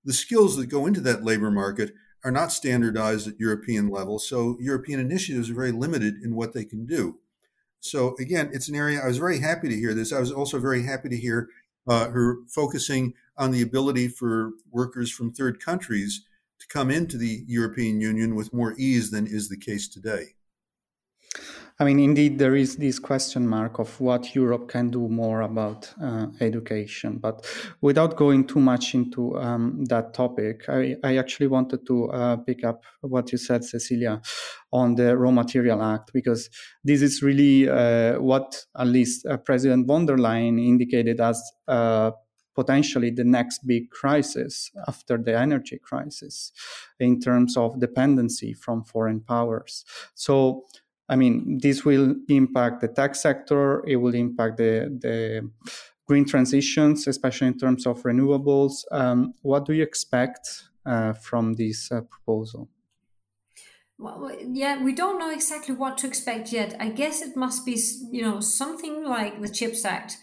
the 0.04 0.14
skills 0.14 0.56
that 0.58 0.68
go 0.68 0.86
into 0.86 1.02
that 1.02 1.24
labor 1.24 1.52
market 1.52 1.94
are 2.24 2.32
not 2.32 2.52
standardized 2.52 3.28
at 3.28 3.40
European 3.40 3.90
level. 3.90 4.18
So 4.18 4.58
European 4.60 5.00
initiatives 5.00 5.50
are 5.50 5.56
very 5.56 5.72
limited 5.72 6.16
in 6.24 6.36
what 6.36 6.54
they 6.54 6.66
can 6.66 6.86
do. 6.86 7.20
So 7.80 8.16
again, 8.20 8.50
it's 8.52 8.68
an 8.68 8.76
area 8.76 9.00
I 9.00 9.08
was 9.08 9.20
very 9.20 9.40
happy 9.40 9.70
to 9.70 9.76
hear 9.76 9.94
this. 9.94 10.12
I 10.12 10.20
was 10.20 10.32
also 10.32 10.60
very 10.60 10.84
happy 10.84 11.10
to 11.10 11.18
hear 11.18 11.50
uh, 11.88 12.10
her 12.10 12.38
focusing 12.48 13.14
on 13.38 13.52
the 13.52 13.62
ability 13.62 14.08
for 14.08 14.52
workers 14.72 15.12
from 15.12 15.32
third 15.32 15.60
countries 15.60 16.26
to 16.60 16.68
come 16.68 16.90
into 16.90 17.18
the 17.18 17.44
European 17.48 18.02
Union 18.02 18.34
with 18.34 18.54
more 18.54 18.74
ease 18.78 19.12
than 19.12 19.28
is 19.28 19.50
the 19.50 19.58
case 19.58 19.88
today. 19.88 20.35
I 21.78 21.84
mean, 21.84 22.00
indeed, 22.00 22.40
there 22.40 22.56
is 22.56 22.78
this 22.78 23.00
question 23.00 23.46
mark 23.46 23.80
of 23.80 24.00
what 24.00 24.34
Europe 24.34 24.70
can 24.70 24.90
do 24.90 25.10
more 25.10 25.42
about 25.42 25.94
uh, 26.02 26.28
education. 26.40 27.18
But 27.18 27.46
without 27.82 28.16
going 28.16 28.48
too 28.48 28.62
much 28.62 28.94
into 28.94 29.38
um, 29.38 29.84
that 29.90 30.14
topic, 30.14 30.70
I, 30.70 30.96
I, 31.04 31.18
actually 31.18 31.48
wanted 31.48 31.86
to 31.88 32.10
uh, 32.12 32.38
pick 32.38 32.64
up 32.64 32.84
what 33.02 33.30
you 33.34 33.38
said, 33.38 33.66
Cecilia, 33.66 34.22
on 34.72 34.96
the 34.96 35.18
Raw 35.18 35.32
Material 35.32 35.84
Act, 35.84 36.14
because 36.14 36.50
this 36.86 37.02
is 37.02 37.22
really 37.22 37.68
uh, 37.68 38.22
what 38.22 38.66
at 38.78 38.88
least 38.88 39.26
uh, 39.26 39.36
President 39.36 39.86
von 39.86 40.06
der 40.06 40.16
Leyen 40.16 40.58
indicated 40.58 41.20
as 41.20 41.44
uh, 41.68 42.12
potentially 42.56 43.10
the 43.10 43.26
next 43.26 43.68
big 43.68 43.90
crisis 43.90 44.72
after 44.88 45.18
the 45.18 45.38
energy 45.38 45.78
crisis 45.78 46.54
in 47.02 47.20
terms 47.20 47.58
of 47.58 47.82
dependency 47.82 48.54
from 48.54 48.82
foreign 48.82 49.20
powers. 49.20 49.84
So 50.14 50.64
I 51.08 51.16
mean, 51.16 51.60
this 51.62 51.86
will 51.86 52.16
impact 52.30 52.82
the 52.82 52.88
tech 52.88 53.16
sector. 53.16 53.84
It 53.88 53.98
will 53.98 54.16
impact 54.16 54.58
the 54.58 54.98
the 55.02 55.50
green 56.08 56.26
transitions, 56.26 57.08
especially 57.08 57.48
in 57.48 57.58
terms 57.58 57.86
of 57.86 58.04
renewables. 58.04 58.86
Um, 58.92 59.34
what 59.42 59.66
do 59.66 59.74
you 59.74 59.84
expect 59.84 60.48
uh, 60.86 61.14
from 61.14 61.54
this 61.54 61.92
uh, 61.92 62.02
proposal? 62.02 62.70
Well, 63.98 64.32
yeah, 64.42 64.84
we 64.84 64.94
don't 64.94 65.20
know 65.20 65.32
exactly 65.32 65.74
what 65.74 65.98
to 66.00 66.08
expect 66.08 66.52
yet. 66.52 66.76
I 66.80 66.90
guess 66.90 67.22
it 67.22 67.38
must 67.38 67.66
be, 67.66 67.80
you 68.12 68.22
know, 68.22 68.42
something 68.42 69.06
like 69.06 69.42
the 69.42 69.48
Chips 69.48 69.86
Act, 69.86 70.18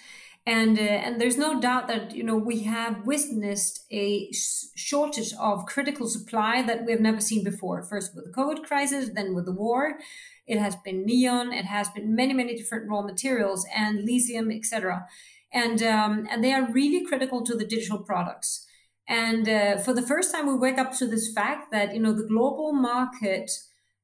and 0.45 0.79
uh, 0.79 0.83
and 0.83 1.19
there's 1.19 1.39
no 1.39 1.59
doubt 1.59 1.89
that 1.89 2.15
you 2.15 2.23
know 2.23 2.37
we 2.37 2.61
have 2.65 3.07
witnessed 3.07 3.87
a 3.91 4.31
shortage 4.77 5.33
of 5.41 5.65
critical 5.65 6.07
supply 6.07 6.61
that 6.63 6.85
we've 6.85 7.01
never 7.01 7.21
seen 7.21 7.43
before. 7.45 7.83
First 7.83 8.15
with 8.15 8.27
the 8.27 8.33
COVID 8.33 8.65
crisis, 8.65 9.09
then 9.15 9.35
with 9.35 9.47
the 9.47 9.53
war, 9.53 9.99
it 10.47 10.59
has 10.59 10.77
been 10.77 11.05
neon, 11.05 11.53
it 11.53 11.67
has 11.67 11.89
been 11.91 12.15
many, 12.15 12.33
many 12.33 12.57
different 12.57 12.89
raw 12.91 13.03
materials 13.03 13.67
and 13.75 14.05
lithium, 14.05 14.51
etc. 14.51 15.07
And 15.53 15.83
um, 15.83 16.27
and 16.31 16.43
they 16.43 16.53
are 16.53 16.71
really 16.73 17.05
critical 17.05 17.45
to 17.45 17.55
the 17.55 17.65
digital 17.65 17.99
products. 17.99 18.67
And 19.09 19.49
uh, 19.49 19.79
for 19.79 19.93
the 19.93 20.03
first 20.03 20.33
time, 20.33 20.47
we 20.47 20.55
wake 20.55 20.79
up 20.79 20.97
to 20.99 21.07
this 21.07 21.33
fact 21.33 21.71
that 21.73 21.95
you 21.95 22.01
know 22.01 22.13
the 22.13 22.27
global 22.27 22.73
market 22.73 23.51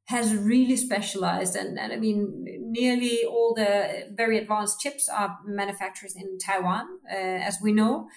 has 0.07 0.35
really 0.35 0.77
specialized, 0.77 1.55
and, 1.55 1.79
and 1.79 1.93
I 1.93 1.97
mean, 1.97 2.45
nearly 2.61 3.25
all 3.29 3.53
the 3.55 4.09
very 4.13 4.39
advanced 4.39 4.81
chips 4.81 5.07
are 5.07 5.39
manufactured 5.45 6.13
in 6.17 6.39
Taiwan, 6.39 6.87
uh, 7.13 7.15
as 7.15 7.59
we 7.63 7.73
know, 7.73 8.09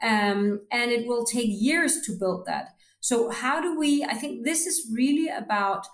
um, 0.00 0.60
and 0.70 0.92
it 0.92 1.08
will 1.08 1.24
take 1.24 1.48
years 1.48 2.02
to 2.02 2.16
build 2.16 2.46
that. 2.46 2.68
So, 3.00 3.30
how 3.30 3.60
do 3.60 3.78
we? 3.78 4.04
I 4.04 4.14
think 4.14 4.44
this 4.44 4.66
is 4.66 4.88
really 4.94 5.28
about 5.28 5.86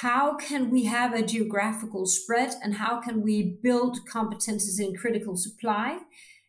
how 0.00 0.34
can 0.36 0.70
we 0.70 0.84
have 0.84 1.12
a 1.12 1.22
geographical 1.22 2.06
spread 2.06 2.54
and 2.62 2.74
how 2.74 3.00
can 3.00 3.22
we 3.22 3.58
build 3.62 3.98
competences 4.10 4.80
in 4.80 4.96
critical 4.96 5.36
supply 5.36 5.98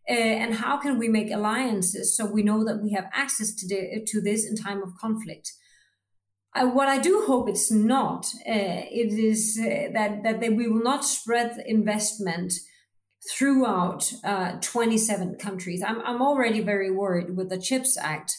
uh, 0.10 0.14
and 0.14 0.56
how 0.56 0.78
can 0.78 0.98
we 0.98 1.08
make 1.08 1.32
alliances 1.32 2.16
so 2.16 2.26
we 2.26 2.44
know 2.44 2.64
that 2.64 2.82
we 2.82 2.92
have 2.92 3.10
access 3.14 3.54
to, 3.54 4.06
to 4.06 4.22
this 4.22 4.46
in 4.46 4.56
time 4.56 4.82
of 4.82 4.96
conflict 5.00 5.52
uh, 6.56 6.68
what 6.68 6.88
I 6.88 7.00
do 7.00 7.24
hope 7.26 7.50
it's 7.50 7.72
not, 7.72 8.28
uh, 8.48 8.86
it 8.92 9.12
is 9.14 9.60
uh, 9.60 9.92
that 9.94 10.24
that 10.24 10.40
they, 10.40 10.50
we 10.50 10.68
will 10.68 10.84
not 10.84 11.04
spread 11.04 11.58
investment 11.66 12.54
throughout 13.32 14.12
uh, 14.24 14.58
27 14.62 15.38
countries. 15.38 15.82
I'm 15.82 16.02
I'm 16.02 16.22
already 16.22 16.62
very 16.62 16.92
worried 16.92 17.36
with 17.36 17.50
the 17.50 17.58
Chips 17.58 17.98
Act 17.98 18.38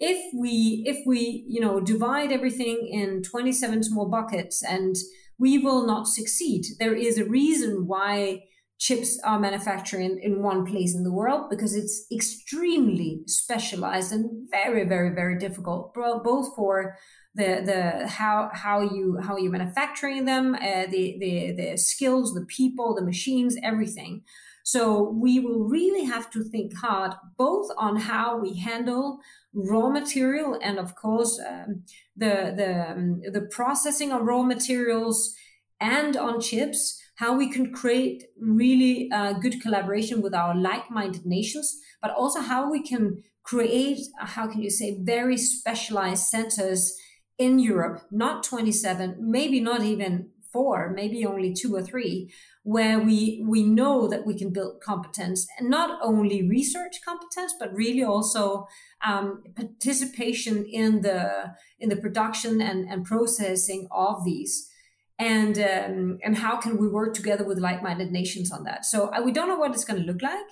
if 0.00 0.32
we 0.34 0.82
if 0.86 0.98
we 1.06 1.44
you 1.46 1.60
know 1.60 1.78
divide 1.78 2.32
everything 2.32 2.88
in 2.90 3.22
27 3.22 3.82
small 3.84 4.08
buckets 4.08 4.62
and 4.62 4.96
we 5.38 5.58
will 5.58 5.86
not 5.86 6.08
succeed 6.08 6.64
there 6.78 6.94
is 6.94 7.18
a 7.18 7.24
reason 7.24 7.86
why 7.86 8.42
chips 8.78 9.20
are 9.24 9.38
manufactured 9.38 10.00
in, 10.00 10.18
in 10.18 10.42
one 10.42 10.64
place 10.64 10.94
in 10.94 11.04
the 11.04 11.12
world 11.12 11.50
because 11.50 11.76
it's 11.76 12.06
extremely 12.10 13.20
specialized 13.26 14.10
and 14.10 14.48
very 14.50 14.84
very 14.84 15.14
very 15.14 15.38
difficult 15.38 15.92
both 15.94 16.56
for 16.56 16.96
the 17.34 17.62
the 17.64 18.08
how 18.08 18.50
how 18.54 18.80
you 18.80 19.18
how 19.22 19.36
you 19.36 19.50
manufacturing 19.50 20.24
them 20.24 20.54
uh, 20.54 20.86
the 20.90 21.16
the 21.20 21.52
the 21.52 21.76
skills 21.76 22.32
the 22.32 22.46
people 22.46 22.94
the 22.94 23.04
machines 23.04 23.56
everything 23.62 24.22
So 24.64 25.10
we 25.10 25.40
will 25.40 25.64
really 25.64 26.04
have 26.04 26.30
to 26.30 26.44
think 26.44 26.76
hard 26.76 27.12
both 27.36 27.68
on 27.76 27.96
how 27.96 28.38
we 28.38 28.58
handle 28.58 29.20
raw 29.52 29.88
material 29.88 30.58
and, 30.62 30.78
of 30.78 30.94
course, 30.94 31.40
um, 31.46 31.84
the 32.16 32.54
the 32.56 32.90
um, 32.90 33.20
the 33.32 33.48
processing 33.50 34.12
of 34.12 34.22
raw 34.22 34.42
materials 34.42 35.34
and 35.80 36.16
on 36.16 36.40
chips. 36.40 37.00
How 37.16 37.36
we 37.36 37.50
can 37.50 37.70
create 37.70 38.24
really 38.40 39.10
uh, 39.12 39.34
good 39.34 39.60
collaboration 39.60 40.22
with 40.22 40.34
our 40.34 40.54
like-minded 40.54 41.26
nations, 41.26 41.78
but 42.00 42.12
also 42.12 42.40
how 42.40 42.70
we 42.70 42.82
can 42.82 43.22
create, 43.42 43.98
how 44.18 44.46
can 44.46 44.62
you 44.62 44.70
say, 44.70 44.98
very 45.02 45.36
specialized 45.36 46.24
centers 46.28 46.96
in 47.36 47.58
Europe, 47.58 48.02
not 48.10 48.44
27, 48.44 49.16
maybe 49.18 49.60
not 49.60 49.82
even 49.82 50.28
four, 50.52 50.92
maybe 50.94 51.24
only 51.24 51.52
two 51.52 51.74
or 51.74 51.82
three, 51.82 52.32
where 52.62 52.98
we 53.00 53.44
we 53.46 53.62
know 53.62 54.06
that 54.08 54.26
we 54.26 54.36
can 54.36 54.52
build 54.52 54.80
competence 54.80 55.46
and 55.58 55.70
not 55.70 55.98
only 56.02 56.46
research 56.48 56.96
competence 57.04 57.54
but 57.58 57.74
really 57.74 58.04
also 58.04 58.66
um, 59.04 59.42
participation 59.56 60.64
in 60.66 61.00
the 61.00 61.54
in 61.78 61.88
the 61.88 61.96
production 61.96 62.60
and, 62.60 62.88
and 62.90 63.04
processing 63.04 63.88
of 63.90 64.24
these 64.24 64.70
and 65.18 65.58
um, 65.58 66.18
and 66.22 66.36
how 66.38 66.56
can 66.58 66.76
we 66.76 66.86
work 66.86 67.14
together 67.14 67.44
with 67.44 67.58
like-minded 67.58 68.10
nations 68.10 68.52
on 68.52 68.64
that 68.64 68.84
so 68.84 69.08
uh, 69.08 69.22
we 69.22 69.32
don't 69.32 69.48
know 69.48 69.58
what 69.58 69.72
it's 69.72 69.84
going 69.84 70.00
to 70.00 70.06
look 70.06 70.22
like 70.22 70.46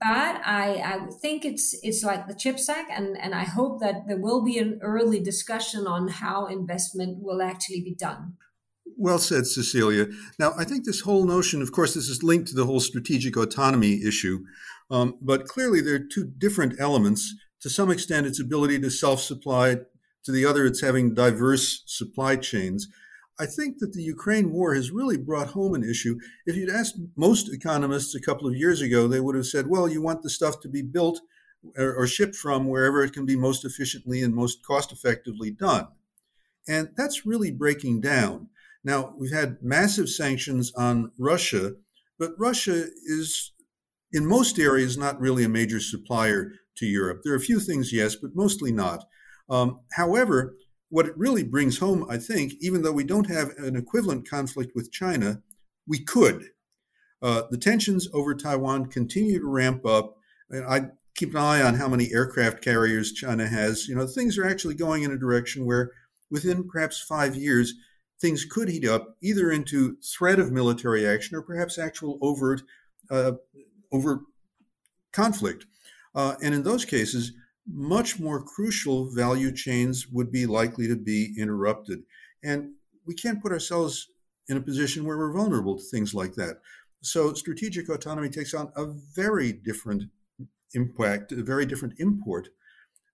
but 0.00 0.40
I, 0.44 0.80
I 0.84 1.06
think 1.20 1.44
it's 1.44 1.76
it's 1.82 2.04
like 2.04 2.28
the 2.28 2.34
chips 2.34 2.68
act 2.68 2.90
and, 2.92 3.18
and 3.18 3.34
I 3.34 3.42
hope 3.42 3.80
that 3.80 4.06
there 4.06 4.20
will 4.20 4.44
be 4.44 4.58
an 4.58 4.78
early 4.80 5.18
discussion 5.18 5.88
on 5.88 6.06
how 6.06 6.46
investment 6.46 7.18
will 7.20 7.42
actually 7.42 7.80
be 7.80 7.96
done. 7.96 8.34
Well 8.96 9.18
said, 9.18 9.46
Cecilia. 9.46 10.06
Now, 10.38 10.52
I 10.58 10.64
think 10.64 10.84
this 10.84 11.00
whole 11.00 11.24
notion, 11.24 11.62
of 11.62 11.72
course, 11.72 11.94
this 11.94 12.08
is 12.08 12.22
linked 12.22 12.48
to 12.48 12.54
the 12.54 12.66
whole 12.66 12.80
strategic 12.80 13.36
autonomy 13.36 14.02
issue, 14.02 14.40
um, 14.90 15.18
but 15.20 15.46
clearly 15.46 15.80
there 15.80 15.94
are 15.94 15.98
two 16.12 16.24
different 16.24 16.80
elements. 16.80 17.34
To 17.62 17.70
some 17.70 17.90
extent, 17.90 18.26
its 18.26 18.40
ability 18.40 18.78
to 18.80 18.90
self 18.90 19.20
supply, 19.20 19.76
to 20.24 20.32
the 20.32 20.44
other, 20.44 20.66
it's 20.66 20.80
having 20.80 21.14
diverse 21.14 21.82
supply 21.86 22.36
chains. 22.36 22.88
I 23.40 23.46
think 23.46 23.78
that 23.78 23.92
the 23.92 24.02
Ukraine 24.02 24.50
war 24.50 24.74
has 24.74 24.90
really 24.90 25.16
brought 25.16 25.48
home 25.48 25.74
an 25.74 25.88
issue. 25.88 26.18
If 26.44 26.56
you'd 26.56 26.70
asked 26.70 26.98
most 27.16 27.52
economists 27.52 28.14
a 28.14 28.20
couple 28.20 28.48
of 28.48 28.56
years 28.56 28.80
ago, 28.80 29.06
they 29.06 29.20
would 29.20 29.36
have 29.36 29.46
said, 29.46 29.68
well, 29.68 29.88
you 29.88 30.02
want 30.02 30.22
the 30.22 30.30
stuff 30.30 30.60
to 30.60 30.68
be 30.68 30.82
built 30.82 31.20
or, 31.76 31.94
or 31.94 32.06
shipped 32.06 32.34
from 32.34 32.66
wherever 32.66 33.02
it 33.04 33.12
can 33.12 33.26
be 33.26 33.36
most 33.36 33.64
efficiently 33.64 34.22
and 34.22 34.34
most 34.34 34.64
cost 34.66 34.90
effectively 34.90 35.52
done. 35.52 35.86
And 36.66 36.90
that's 36.96 37.24
really 37.24 37.52
breaking 37.52 38.00
down. 38.00 38.48
Now, 38.84 39.14
we've 39.18 39.32
had 39.32 39.58
massive 39.62 40.08
sanctions 40.08 40.72
on 40.76 41.12
Russia, 41.18 41.72
but 42.18 42.32
Russia 42.38 42.86
is, 43.06 43.52
in 44.12 44.26
most 44.26 44.58
areas, 44.58 44.96
not 44.96 45.20
really 45.20 45.44
a 45.44 45.48
major 45.48 45.80
supplier 45.80 46.52
to 46.76 46.86
Europe. 46.86 47.20
There 47.24 47.32
are 47.32 47.36
a 47.36 47.40
few 47.40 47.60
things, 47.60 47.92
yes, 47.92 48.14
but 48.14 48.34
mostly 48.34 48.72
not. 48.72 49.04
Um, 49.50 49.80
however, 49.92 50.54
what 50.90 51.06
it 51.06 51.18
really 51.18 51.44
brings 51.44 51.78
home, 51.78 52.06
I 52.08 52.18
think, 52.18 52.54
even 52.60 52.82
though 52.82 52.92
we 52.92 53.04
don't 53.04 53.28
have 53.28 53.50
an 53.58 53.76
equivalent 53.76 54.28
conflict 54.28 54.72
with 54.74 54.92
China, 54.92 55.42
we 55.86 56.02
could. 56.02 56.44
Uh, 57.20 57.42
the 57.50 57.58
tensions 57.58 58.08
over 58.12 58.34
Taiwan 58.34 58.86
continue 58.86 59.38
to 59.38 59.46
ramp 59.46 59.84
up. 59.84 60.14
And 60.50 60.64
I 60.66 60.90
keep 61.14 61.30
an 61.30 61.40
eye 61.40 61.62
on 61.62 61.74
how 61.74 61.88
many 61.88 62.12
aircraft 62.12 62.62
carriers 62.62 63.12
China 63.12 63.46
has. 63.46 63.88
You 63.88 63.96
know, 63.96 64.06
things 64.06 64.38
are 64.38 64.46
actually 64.46 64.74
going 64.74 65.02
in 65.02 65.10
a 65.10 65.18
direction 65.18 65.66
where 65.66 65.90
within 66.30 66.68
perhaps 66.68 67.00
five 67.00 67.34
years, 67.34 67.74
things 68.20 68.44
could 68.44 68.68
heat 68.68 68.86
up 68.86 69.16
either 69.22 69.50
into 69.50 69.96
threat 70.02 70.38
of 70.38 70.52
military 70.52 71.06
action 71.06 71.36
or 71.36 71.42
perhaps 71.42 71.78
actual 71.78 72.18
overt 72.20 72.62
uh, 73.10 73.32
overt 73.92 74.20
conflict. 75.12 75.66
Uh, 76.14 76.34
and 76.42 76.54
in 76.54 76.62
those 76.62 76.84
cases, 76.84 77.32
much 77.66 78.18
more 78.18 78.42
crucial 78.42 79.10
value 79.10 79.52
chains 79.52 80.08
would 80.08 80.32
be 80.32 80.46
likely 80.46 80.88
to 80.88 80.96
be 80.96 81.34
interrupted. 81.38 82.02
And 82.42 82.72
we 83.06 83.14
can't 83.14 83.42
put 83.42 83.52
ourselves 83.52 84.08
in 84.48 84.56
a 84.56 84.62
position 84.62 85.04
where 85.04 85.18
we're 85.18 85.32
vulnerable 85.32 85.76
to 85.76 85.84
things 85.84 86.14
like 86.14 86.34
that. 86.34 86.60
So 87.02 87.32
strategic 87.34 87.88
autonomy 87.88 88.28
takes 88.28 88.54
on 88.54 88.72
a 88.76 88.86
very 88.86 89.52
different 89.52 90.04
impact, 90.74 91.32
a 91.32 91.42
very 91.42 91.66
different 91.66 91.94
import 91.98 92.48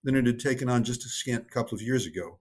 than 0.02 0.16
it 0.16 0.26
had 0.26 0.38
taken 0.38 0.68
on 0.68 0.84
just 0.84 1.04
a 1.04 1.08
scant 1.08 1.50
couple 1.50 1.74
of 1.74 1.82
years 1.82 2.06
ago. 2.06 2.38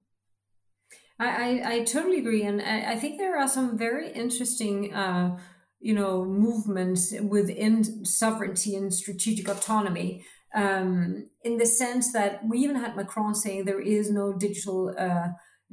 I, 1.19 1.27
I, 1.27 1.73
I 1.73 1.83
totally 1.83 2.19
agree, 2.19 2.43
and 2.43 2.61
I, 2.61 2.93
I, 2.93 2.95
think 2.95 3.17
there 3.17 3.37
are 3.37 3.47
some 3.47 3.77
very 3.77 4.11
interesting, 4.11 4.93
uh, 4.93 5.37
you 5.79 5.93
know, 5.93 6.25
movements 6.25 7.13
within 7.21 8.03
sovereignty 8.05 8.75
and 8.75 8.93
strategic 8.93 9.47
autonomy. 9.47 10.25
Um, 10.55 11.29
in 11.43 11.57
the 11.57 11.65
sense 11.65 12.13
that 12.13 12.41
we 12.47 12.59
even 12.59 12.75
had 12.75 12.95
Macron 12.95 13.33
saying 13.33 13.65
there 13.65 13.79
is 13.79 14.11
no 14.11 14.33
digital 14.33 14.93
uh, 14.97 15.29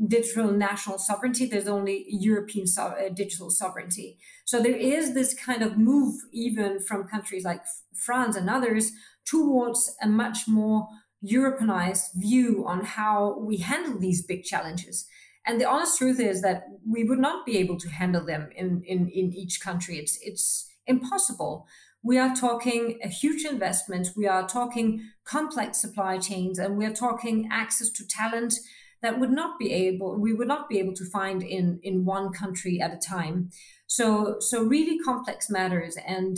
digital 0.07 0.51
national 0.51 0.99
sovereignty. 0.99 1.47
There's 1.47 1.69
only 1.69 2.07
European 2.09 2.67
so- 2.67 2.95
uh, 2.99 3.11
digital 3.11 3.51
sovereignty. 3.51 4.19
So 4.45 4.61
there 4.61 4.77
is 4.77 5.15
this 5.15 5.35
kind 5.35 5.63
of 5.63 5.77
move, 5.77 6.15
even 6.33 6.81
from 6.81 7.09
countries 7.09 7.45
like 7.45 7.63
France 7.95 8.37
and 8.37 8.49
others, 8.49 8.93
towards 9.27 9.95
a 10.03 10.09
much 10.09 10.49
more 10.49 10.89
Europeanized 11.23 12.13
view 12.15 12.65
on 12.67 12.85
how 12.85 13.39
we 13.39 13.59
handle 13.59 13.99
these 13.99 14.25
big 14.25 14.45
challenges. 14.45 15.07
And 15.51 15.61
the 15.61 15.69
honest 15.69 15.99
truth 15.99 16.21
is 16.21 16.43
that 16.43 16.69
we 16.89 17.03
would 17.03 17.19
not 17.19 17.45
be 17.45 17.59
able 17.59 17.77
to 17.79 17.89
handle 17.89 18.25
them 18.25 18.51
in, 18.55 18.85
in, 18.87 19.09
in 19.09 19.33
each 19.33 19.61
country. 19.61 19.99
It's, 19.99 20.17
it's 20.23 20.71
impossible. 20.87 21.67
We 22.05 22.19
are 22.19 22.37
talking 22.37 23.01
a 23.03 23.09
huge 23.09 23.45
investment. 23.45 24.11
We 24.17 24.29
are 24.29 24.47
talking 24.47 25.03
complex 25.25 25.79
supply 25.79 26.19
chains 26.19 26.61
and 26.61 26.79
we 26.79 26.87
are 26.87 26.93
talking 26.93 27.49
access 27.51 27.91
to 27.91 28.07
talent 28.07 28.55
that 29.03 29.19
would 29.19 29.33
not 29.33 29.59
be 29.59 29.73
able, 29.73 30.21
we 30.21 30.33
would 30.33 30.47
not 30.47 30.69
be 30.69 30.79
able 30.79 30.95
to 30.95 31.05
find 31.05 31.43
in, 31.43 31.81
in 31.83 32.05
one 32.05 32.33
country 32.33 32.81
at 32.81 32.95
a 32.95 32.97
time. 32.97 33.51
So, 33.89 34.37
so 34.39 34.63
really 34.63 35.01
complex 35.01 35.51
matters. 35.51 35.97
And, 36.07 36.37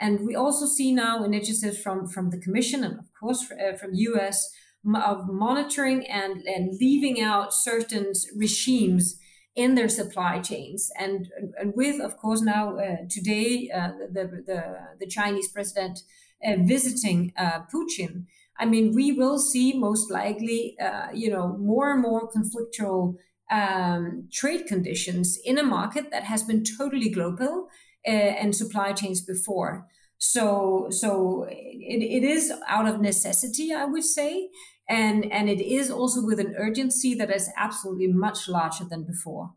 and 0.00 0.26
we 0.26 0.34
also 0.34 0.64
see 0.64 0.94
now 0.94 1.24
initiatives 1.24 1.76
from, 1.76 2.08
from 2.08 2.30
the 2.30 2.40
commission 2.40 2.82
and 2.84 3.00
of 3.00 3.12
course 3.20 3.52
uh, 3.52 3.76
from 3.76 3.90
US 3.92 4.50
of 4.94 5.28
monitoring 5.28 6.06
and, 6.06 6.42
and 6.42 6.76
leaving 6.80 7.20
out 7.20 7.52
certain 7.52 8.12
regimes 8.36 9.18
in 9.54 9.74
their 9.74 9.88
supply 9.88 10.38
chains. 10.38 10.90
And, 10.98 11.28
and 11.58 11.72
with, 11.74 12.00
of 12.00 12.16
course, 12.18 12.42
now 12.42 12.76
uh, 12.78 12.96
today, 13.08 13.70
uh, 13.74 13.92
the, 14.12 14.42
the, 14.46 14.76
the, 15.00 15.06
Chinese 15.06 15.48
president 15.48 16.00
uh, 16.46 16.56
visiting 16.60 17.32
uh, 17.38 17.60
Putin, 17.72 18.26
I 18.58 18.66
mean, 18.66 18.94
we 18.94 19.12
will 19.12 19.38
see 19.38 19.78
most 19.78 20.10
likely, 20.10 20.76
uh, 20.78 21.08
you 21.12 21.30
know, 21.30 21.56
more 21.58 21.90
and 21.92 22.02
more 22.02 22.30
conflictual 22.30 23.16
um, 23.50 24.28
trade 24.32 24.66
conditions 24.66 25.38
in 25.44 25.58
a 25.58 25.62
market 25.62 26.10
that 26.10 26.24
has 26.24 26.42
been 26.42 26.62
totally 26.78 27.08
global 27.08 27.68
uh, 28.06 28.10
and 28.10 28.54
supply 28.54 28.92
chains 28.92 29.22
before. 29.22 29.86
So, 30.18 30.88
so 30.90 31.46
it, 31.48 32.02
it 32.02 32.24
is 32.24 32.52
out 32.68 32.88
of 32.88 33.00
necessity, 33.00 33.72
I 33.72 33.84
would 33.84 34.04
say, 34.04 34.48
and 34.88 35.30
and 35.32 35.48
it 35.48 35.60
is 35.60 35.90
also 35.90 36.24
with 36.24 36.40
an 36.40 36.54
urgency 36.58 37.14
that 37.14 37.30
is 37.30 37.50
absolutely 37.56 38.08
much 38.08 38.48
larger 38.48 38.84
than 38.84 39.04
before 39.04 39.52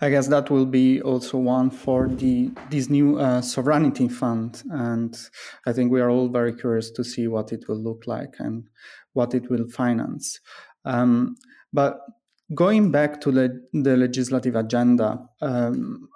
I 0.00 0.10
guess 0.10 0.28
that 0.28 0.50
will 0.50 0.66
be 0.66 1.00
also 1.00 1.38
one 1.38 1.70
for 1.70 2.08
the 2.08 2.50
this 2.70 2.88
new 2.88 3.18
uh, 3.18 3.40
sovereignty 3.40 4.08
fund, 4.08 4.62
and 4.70 5.16
I 5.66 5.72
think 5.72 5.92
we 5.92 6.00
are 6.00 6.10
all 6.10 6.28
very 6.28 6.52
curious 6.54 6.90
to 6.92 7.04
see 7.04 7.28
what 7.28 7.52
it 7.52 7.68
will 7.68 7.76
look 7.80 8.06
like 8.06 8.34
and 8.38 8.68
what 9.12 9.34
it 9.34 9.48
will 9.50 9.68
finance. 9.68 10.40
Um, 10.84 11.36
but 11.72 12.00
going 12.54 12.90
back 12.90 13.20
to 13.20 13.30
the, 13.30 13.62
the 13.72 13.96
legislative 13.96 14.56
agenda, 14.56 15.18
um, 15.40 16.08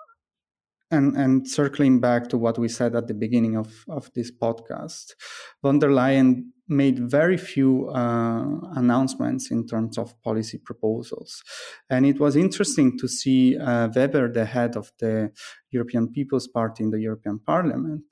and, 0.91 1.17
and 1.17 1.49
circling 1.49 2.01
back 2.01 2.29
to 2.29 2.39
what 2.39 2.59
we 2.59 2.69
said 2.69 2.95
at 2.95 3.09
the 3.09 3.15
beginning 3.15 3.57
of, 3.57 3.85
of 3.89 4.11
this 4.15 4.31
podcast, 4.31 5.15
von 5.63 5.79
der 5.79 5.91
Leyen 5.91 6.53
made 6.69 6.99
very 6.99 7.37
few 7.37 7.89
uh, 7.89 8.45
announcements 8.75 9.51
in 9.51 9.67
terms 9.67 9.99
of 9.99 10.21
policy 10.23 10.59
proposals. 10.59 11.43
And 11.89 12.05
it 12.05 12.19
was 12.19 12.35
interesting 12.35 12.99
to 12.99 13.09
see 13.09 13.57
uh, 13.57 13.89
Weber, 13.95 14.33
the 14.33 14.45
head 14.45 14.77
of 14.77 14.91
the 14.99 15.31
European 15.71 16.09
People's 16.09 16.49
Party 16.49 16.83
in 16.83 16.91
the 16.91 17.01
European 17.01 17.39
Parliament, 17.39 18.05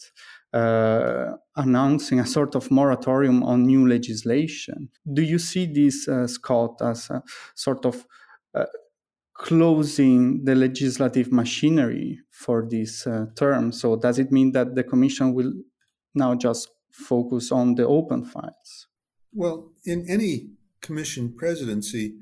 uh, 0.52 1.32
announcing 1.56 2.20
a 2.20 2.26
sort 2.26 2.54
of 2.54 2.70
moratorium 2.70 3.42
on 3.42 3.66
new 3.66 3.88
legislation. 3.88 4.88
Do 5.12 5.22
you 5.22 5.38
see 5.38 5.66
this, 5.66 6.06
uh, 6.06 6.28
Scott, 6.28 6.80
as 6.80 7.10
a 7.10 7.22
sort 7.56 7.84
of 7.84 8.06
uh, 8.54 8.66
closing 9.34 10.44
the 10.44 10.54
legislative 10.54 11.32
machinery 11.32 12.20
for 12.30 12.66
this 12.68 13.06
uh, 13.06 13.26
term. 13.36 13.72
So, 13.72 13.96
does 13.96 14.18
it 14.18 14.30
mean 14.32 14.52
that 14.52 14.74
the 14.74 14.84
Commission 14.84 15.34
will 15.34 15.52
now 16.14 16.34
just 16.34 16.68
focus 16.92 17.50
on 17.50 17.74
the 17.74 17.86
open 17.86 18.24
files? 18.24 18.86
Well, 19.32 19.72
in 19.84 20.06
any 20.08 20.50
Commission 20.80 21.34
presidency, 21.36 22.14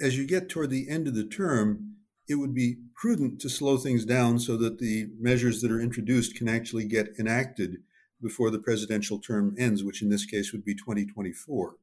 as 0.00 0.18
you 0.18 0.26
get 0.26 0.48
toward 0.48 0.70
the 0.70 0.88
end 0.90 1.06
of 1.08 1.14
the 1.14 1.24
term, 1.24 1.94
it 2.28 2.34
would 2.36 2.54
be 2.54 2.76
prudent 2.94 3.40
to 3.40 3.48
slow 3.48 3.76
things 3.76 4.04
down 4.04 4.38
so 4.38 4.56
that 4.56 4.78
the 4.78 5.08
measures 5.18 5.60
that 5.60 5.70
are 5.70 5.80
introduced 5.80 6.36
can 6.36 6.48
actually 6.48 6.86
get 6.86 7.08
enacted 7.18 7.78
before 8.20 8.50
the 8.50 8.58
presidential 8.58 9.18
term 9.18 9.54
ends, 9.58 9.82
which 9.82 10.02
in 10.02 10.08
this 10.08 10.24
case 10.24 10.52
would 10.52 10.64
be 10.64 10.74
2024. 10.74 11.76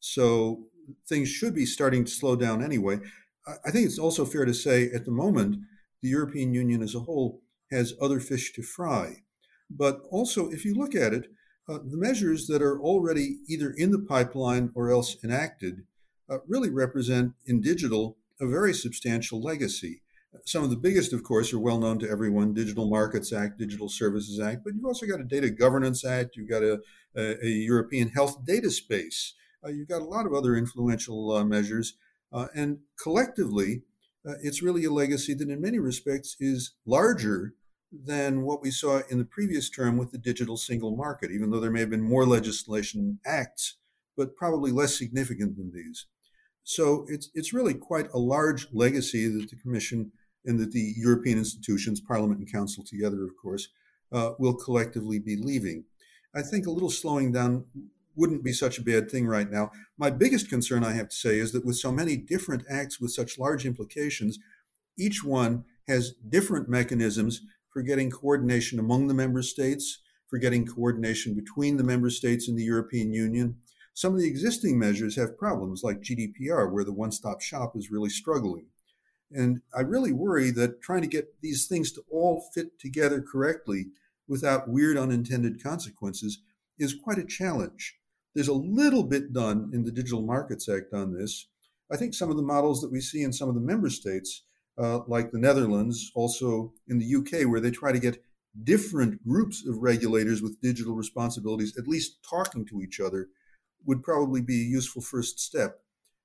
So 0.00 0.66
things 1.08 1.28
should 1.28 1.54
be 1.54 1.66
starting 1.66 2.04
to 2.04 2.10
slow 2.10 2.36
down 2.36 2.62
anyway. 2.62 3.00
I 3.46 3.70
think 3.70 3.86
it's 3.86 3.98
also 3.98 4.24
fair 4.24 4.44
to 4.44 4.54
say 4.54 4.90
at 4.90 5.04
the 5.04 5.10
moment, 5.10 5.58
the 6.02 6.08
European 6.08 6.52
Union 6.52 6.82
as 6.82 6.94
a 6.94 7.00
whole 7.00 7.42
has 7.70 7.94
other 8.00 8.20
fish 8.20 8.52
to 8.54 8.62
fry. 8.62 9.22
But 9.70 10.00
also, 10.10 10.48
if 10.50 10.64
you 10.64 10.74
look 10.74 10.94
at 10.94 11.12
it, 11.12 11.26
uh, 11.68 11.78
the 11.78 11.96
measures 11.96 12.46
that 12.46 12.62
are 12.62 12.80
already 12.80 13.38
either 13.48 13.70
in 13.76 13.90
the 13.90 13.98
pipeline 13.98 14.70
or 14.74 14.90
else 14.90 15.16
enacted 15.24 15.84
uh, 16.28 16.38
really 16.46 16.70
represent 16.70 17.32
in 17.46 17.60
digital 17.60 18.16
a 18.40 18.46
very 18.46 18.72
substantial 18.72 19.40
legacy. 19.40 20.02
Some 20.44 20.62
of 20.62 20.70
the 20.70 20.76
biggest, 20.76 21.12
of 21.12 21.22
course, 21.22 21.52
are 21.52 21.58
well 21.58 21.78
known 21.78 21.98
to 22.00 22.10
everyone 22.10 22.52
Digital 22.52 22.88
Markets 22.88 23.32
Act, 23.32 23.58
Digital 23.58 23.88
Services 23.88 24.38
Act, 24.38 24.62
but 24.64 24.74
you've 24.74 24.84
also 24.84 25.06
got 25.06 25.20
a 25.20 25.24
Data 25.24 25.50
Governance 25.50 26.04
Act, 26.04 26.36
you've 26.36 26.50
got 26.50 26.62
a, 26.62 26.80
a, 27.16 27.44
a 27.44 27.48
European 27.48 28.08
Health 28.08 28.44
Data 28.44 28.70
Space, 28.70 29.34
uh, 29.64 29.70
you've 29.70 29.88
got 29.88 30.02
a 30.02 30.04
lot 30.04 30.26
of 30.26 30.34
other 30.34 30.54
influential 30.54 31.32
uh, 31.32 31.44
measures. 31.44 31.94
Uh, 32.36 32.48
and 32.54 32.78
collectively, 33.02 33.80
uh, 34.28 34.34
it's 34.42 34.62
really 34.62 34.84
a 34.84 34.92
legacy 34.92 35.32
that, 35.32 35.48
in 35.48 35.60
many 35.60 35.78
respects, 35.78 36.36
is 36.38 36.74
larger 36.84 37.54
than 37.90 38.42
what 38.42 38.60
we 38.60 38.70
saw 38.70 39.00
in 39.08 39.16
the 39.16 39.24
previous 39.24 39.70
term 39.70 39.96
with 39.96 40.12
the 40.12 40.18
digital 40.18 40.58
single 40.58 40.94
market, 40.94 41.30
even 41.30 41.50
though 41.50 41.60
there 41.60 41.70
may 41.70 41.80
have 41.80 41.88
been 41.88 42.02
more 42.02 42.26
legislation 42.26 43.18
acts, 43.24 43.76
but 44.18 44.36
probably 44.36 44.70
less 44.70 44.98
significant 44.98 45.56
than 45.56 45.72
these. 45.72 46.04
So 46.62 47.06
it's, 47.08 47.30
it's 47.32 47.54
really 47.54 47.72
quite 47.72 48.08
a 48.12 48.18
large 48.18 48.66
legacy 48.70 49.28
that 49.28 49.48
the 49.48 49.56
Commission 49.56 50.12
and 50.44 50.58
that 50.60 50.72
the 50.72 50.92
European 50.96 51.38
institutions, 51.38 52.00
Parliament 52.00 52.40
and 52.40 52.52
Council 52.52 52.84
together, 52.84 53.24
of 53.24 53.30
course, 53.40 53.68
uh, 54.12 54.32
will 54.38 54.54
collectively 54.54 55.18
be 55.18 55.36
leaving. 55.36 55.84
I 56.34 56.42
think 56.42 56.66
a 56.66 56.70
little 56.70 56.90
slowing 56.90 57.32
down 57.32 57.64
wouldn't 58.16 58.42
be 58.42 58.52
such 58.52 58.78
a 58.78 58.82
bad 58.82 59.10
thing 59.10 59.26
right 59.26 59.50
now. 59.50 59.70
My 59.98 60.10
biggest 60.10 60.48
concern, 60.48 60.82
I 60.82 60.92
have 60.92 61.10
to 61.10 61.16
say, 61.16 61.38
is 61.38 61.52
that 61.52 61.64
with 61.64 61.76
so 61.76 61.92
many 61.92 62.16
different 62.16 62.64
acts 62.68 63.00
with 63.00 63.12
such 63.12 63.38
large 63.38 63.64
implications, 63.66 64.38
each 64.98 65.22
one 65.22 65.64
has 65.86 66.14
different 66.28 66.68
mechanisms 66.68 67.42
for 67.72 67.82
getting 67.82 68.10
coordination 68.10 68.78
among 68.78 69.06
the 69.06 69.14
member 69.14 69.42
states, 69.42 70.00
for 70.28 70.38
getting 70.38 70.66
coordination 70.66 71.34
between 71.34 71.76
the 71.76 71.84
member 71.84 72.10
states 72.10 72.48
and 72.48 72.58
the 72.58 72.64
European 72.64 73.12
Union, 73.12 73.56
some 73.96 74.12
of 74.12 74.20
the 74.20 74.26
existing 74.26 74.78
measures 74.78 75.16
have 75.16 75.38
problems, 75.38 75.82
like 75.82 76.02
GDPR, 76.02 76.70
where 76.70 76.84
the 76.84 76.92
one 76.92 77.10
stop 77.10 77.40
shop 77.40 77.74
is 77.76 77.90
really 77.90 78.10
struggling. 78.10 78.66
And 79.32 79.62
I 79.74 79.80
really 79.80 80.12
worry 80.12 80.50
that 80.50 80.82
trying 80.82 81.00
to 81.00 81.08
get 81.08 81.40
these 81.40 81.66
things 81.66 81.92
to 81.92 82.02
all 82.10 82.50
fit 82.54 82.78
together 82.78 83.22
correctly 83.22 83.86
without 84.28 84.68
weird 84.68 84.98
unintended 84.98 85.62
consequences 85.62 86.42
is 86.78 86.94
quite 86.94 87.16
a 87.16 87.24
challenge. 87.24 87.96
There's 88.36 88.48
a 88.48 88.52
little 88.52 89.02
bit 89.02 89.32
done 89.32 89.70
in 89.72 89.82
the 89.82 89.90
Digital 89.90 90.20
Markets 90.20 90.68
Act 90.68 90.92
on 90.92 91.14
this. 91.14 91.48
I 91.90 91.96
think 91.96 92.12
some 92.12 92.30
of 92.30 92.36
the 92.36 92.42
models 92.42 92.82
that 92.82 92.92
we 92.92 93.00
see 93.00 93.22
in 93.22 93.32
some 93.32 93.48
of 93.48 93.54
the 93.54 93.62
member 93.62 93.88
states, 93.88 94.42
uh, 94.76 95.00
like 95.08 95.30
the 95.30 95.38
Netherlands, 95.38 96.12
also 96.14 96.74
in 96.86 96.98
the 96.98 97.14
UK, 97.16 97.48
where 97.48 97.60
they 97.60 97.70
try 97.70 97.92
to 97.92 97.98
get 97.98 98.22
different 98.62 99.24
groups 99.26 99.66
of 99.66 99.78
regulators 99.78 100.42
with 100.42 100.60
digital 100.60 100.94
responsibilities 100.94 101.78
at 101.78 101.88
least 101.88 102.18
talking 102.28 102.66
to 102.66 102.82
each 102.82 103.00
other 103.00 103.28
would 103.86 104.02
probably 104.02 104.42
be 104.42 104.60
a 104.60 104.68
useful 104.68 105.00
first 105.00 105.40
step. 105.40 105.80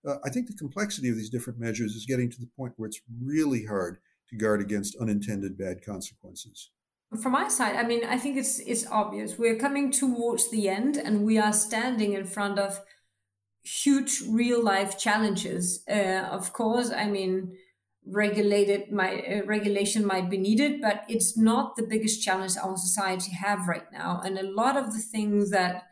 Uh, 0.06 0.16
I 0.26 0.30
think 0.30 0.48
the 0.48 0.54
complexity 0.54 1.08
of 1.08 1.16
these 1.16 1.30
different 1.30 1.60
measures 1.60 1.96
is 1.96 2.06
getting 2.06 2.30
to 2.30 2.42
the 2.42 2.50
point 2.58 2.74
where 2.76 2.88
it's 2.88 3.00
really 3.24 3.64
hard 3.64 4.00
to 4.32 4.36
guard 4.36 4.60
against 4.60 4.98
unintended 4.98 5.58
bad 5.58 5.82
consequences. 5.82 6.72
From 7.20 7.34
my 7.34 7.50
side, 7.50 7.76
I 7.76 7.84
mean, 7.84 8.06
I 8.06 8.18
think 8.18 8.38
it's 8.38 8.60
it's 8.60 8.88
obvious. 8.88 9.38
We're 9.38 9.58
coming 9.58 9.92
towards 9.92 10.50
the 10.50 10.70
end, 10.70 10.96
and 10.96 11.26
we 11.26 11.38
are 11.38 11.52
standing 11.52 12.14
in 12.14 12.26
front 12.26 12.58
of 12.58 12.80
huge 13.64 14.22
real 14.30 14.64
life 14.64 14.98
challenges. 14.98 15.84
Uh, 15.90 16.28
of 16.32 16.54
course, 16.54 16.90
I 16.90 17.08
mean, 17.08 17.58
regulated 18.06 18.92
my 18.92 19.20
uh, 19.20 19.46
regulation 19.46 20.06
might 20.06 20.30
be 20.30 20.38
needed, 20.38 20.82
but 20.82 21.04
it's 21.10 21.38
not 21.38 21.76
the 21.76 21.84
biggest 21.84 22.24
challenge 22.24 22.56
our 22.58 22.78
society 22.78 23.32
have 23.32 23.68
right 23.68 23.92
now. 23.92 24.22
And 24.24 24.38
a 24.38 24.50
lot 24.50 24.78
of 24.78 24.94
the 24.94 25.00
things 25.00 25.52
that 25.52 25.84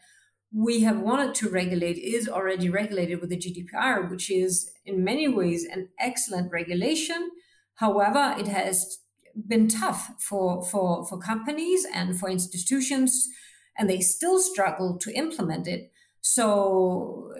we 0.52 0.82
have 0.82 1.00
wanted 1.00 1.36
to 1.36 1.50
regulate 1.50 1.98
is 1.98 2.28
already 2.28 2.70
regulated 2.70 3.22
with 3.22 3.30
the 3.30 3.38
GDPR, 3.38 4.10
which 4.10 4.32
is 4.32 4.72
in 4.86 5.04
many 5.04 5.28
ways 5.28 5.66
an 5.66 5.90
excellent 6.00 6.52
regulation. 6.52 7.30
However, 7.76 8.36
it 8.38 8.48
has 8.48 9.00
been 9.48 9.68
tough 9.68 10.12
for, 10.20 10.64
for, 10.64 11.06
for 11.06 11.20
companies 11.20 11.86
and 11.94 12.20
for 12.20 12.30
institutions, 12.30 13.28
and 13.78 13.90
they 13.90 14.00
still 14.00 14.40
struggle 14.40 14.98
to 15.00 15.14
implement 15.14 15.68
it. 15.68 15.92
So 16.22 17.34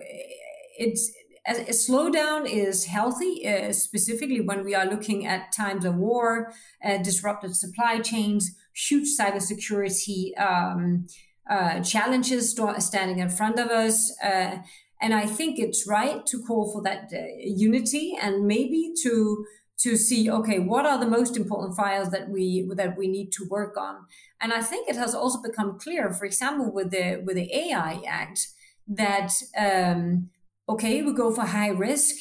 it's 0.78 1.12
a, 1.48 1.54
slowdown 1.72 2.50
is 2.50 2.86
healthy, 2.86 3.48
uh, 3.48 3.74
specifically 3.74 4.42
when 4.42 4.64
we 4.64 4.76
are 4.76 4.86
looking 4.86 5.26
at 5.26 5.52
times 5.52 5.86
of 5.86 5.96
war, 5.96 6.54
uh, 6.84 6.98
disrupted 6.98 7.56
supply 7.56 8.00
chains, 8.00 8.56
huge 8.74 9.10
cybersecurity 9.20 10.40
um, 10.40 11.08
uh, 11.50 11.82
challenges 11.82 12.52
standing 12.80 13.20
in 13.20 13.30
front 13.30 13.60
of 13.60 13.70
us. 13.70 14.16
Uh, 14.24 14.58
and 15.02 15.14
I 15.14 15.26
think 15.26 15.60
it's 15.60 15.88
right 15.88 16.26
to 16.28 16.44
call 16.44 16.72
for 16.72 16.82
that 16.84 17.12
uh, 17.14 17.24
unity 17.40 18.18
and 18.22 18.46
maybe 18.46 18.94
to 19.04 19.46
to 19.80 19.96
see 19.96 20.30
okay 20.30 20.60
what 20.60 20.86
are 20.86 21.00
the 21.00 21.08
most 21.08 21.38
important 21.38 21.76
files 21.76 22.10
that 22.12 22.30
we 22.30 22.70
that 22.76 22.98
we 22.98 23.08
need 23.08 23.32
to 23.32 23.48
work 23.50 23.78
on 23.78 23.96
and 24.42 24.54
i 24.54 24.62
think 24.62 24.90
it 24.90 24.96
has 24.96 25.16
also 25.16 25.42
become 25.42 25.80
clear 25.80 26.12
for 26.12 26.26
example 26.26 26.72
with 26.72 26.92
the 26.92 27.22
with 27.26 27.36
the 27.36 27.54
ai 27.54 28.02
act 28.08 28.48
that 28.88 29.32
um, 29.58 30.30
okay 30.68 31.02
we 31.02 31.14
go 31.14 31.32
for 31.32 31.46
high 31.46 31.70
risk 31.70 32.16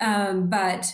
um, 0.00 0.48
but 0.48 0.92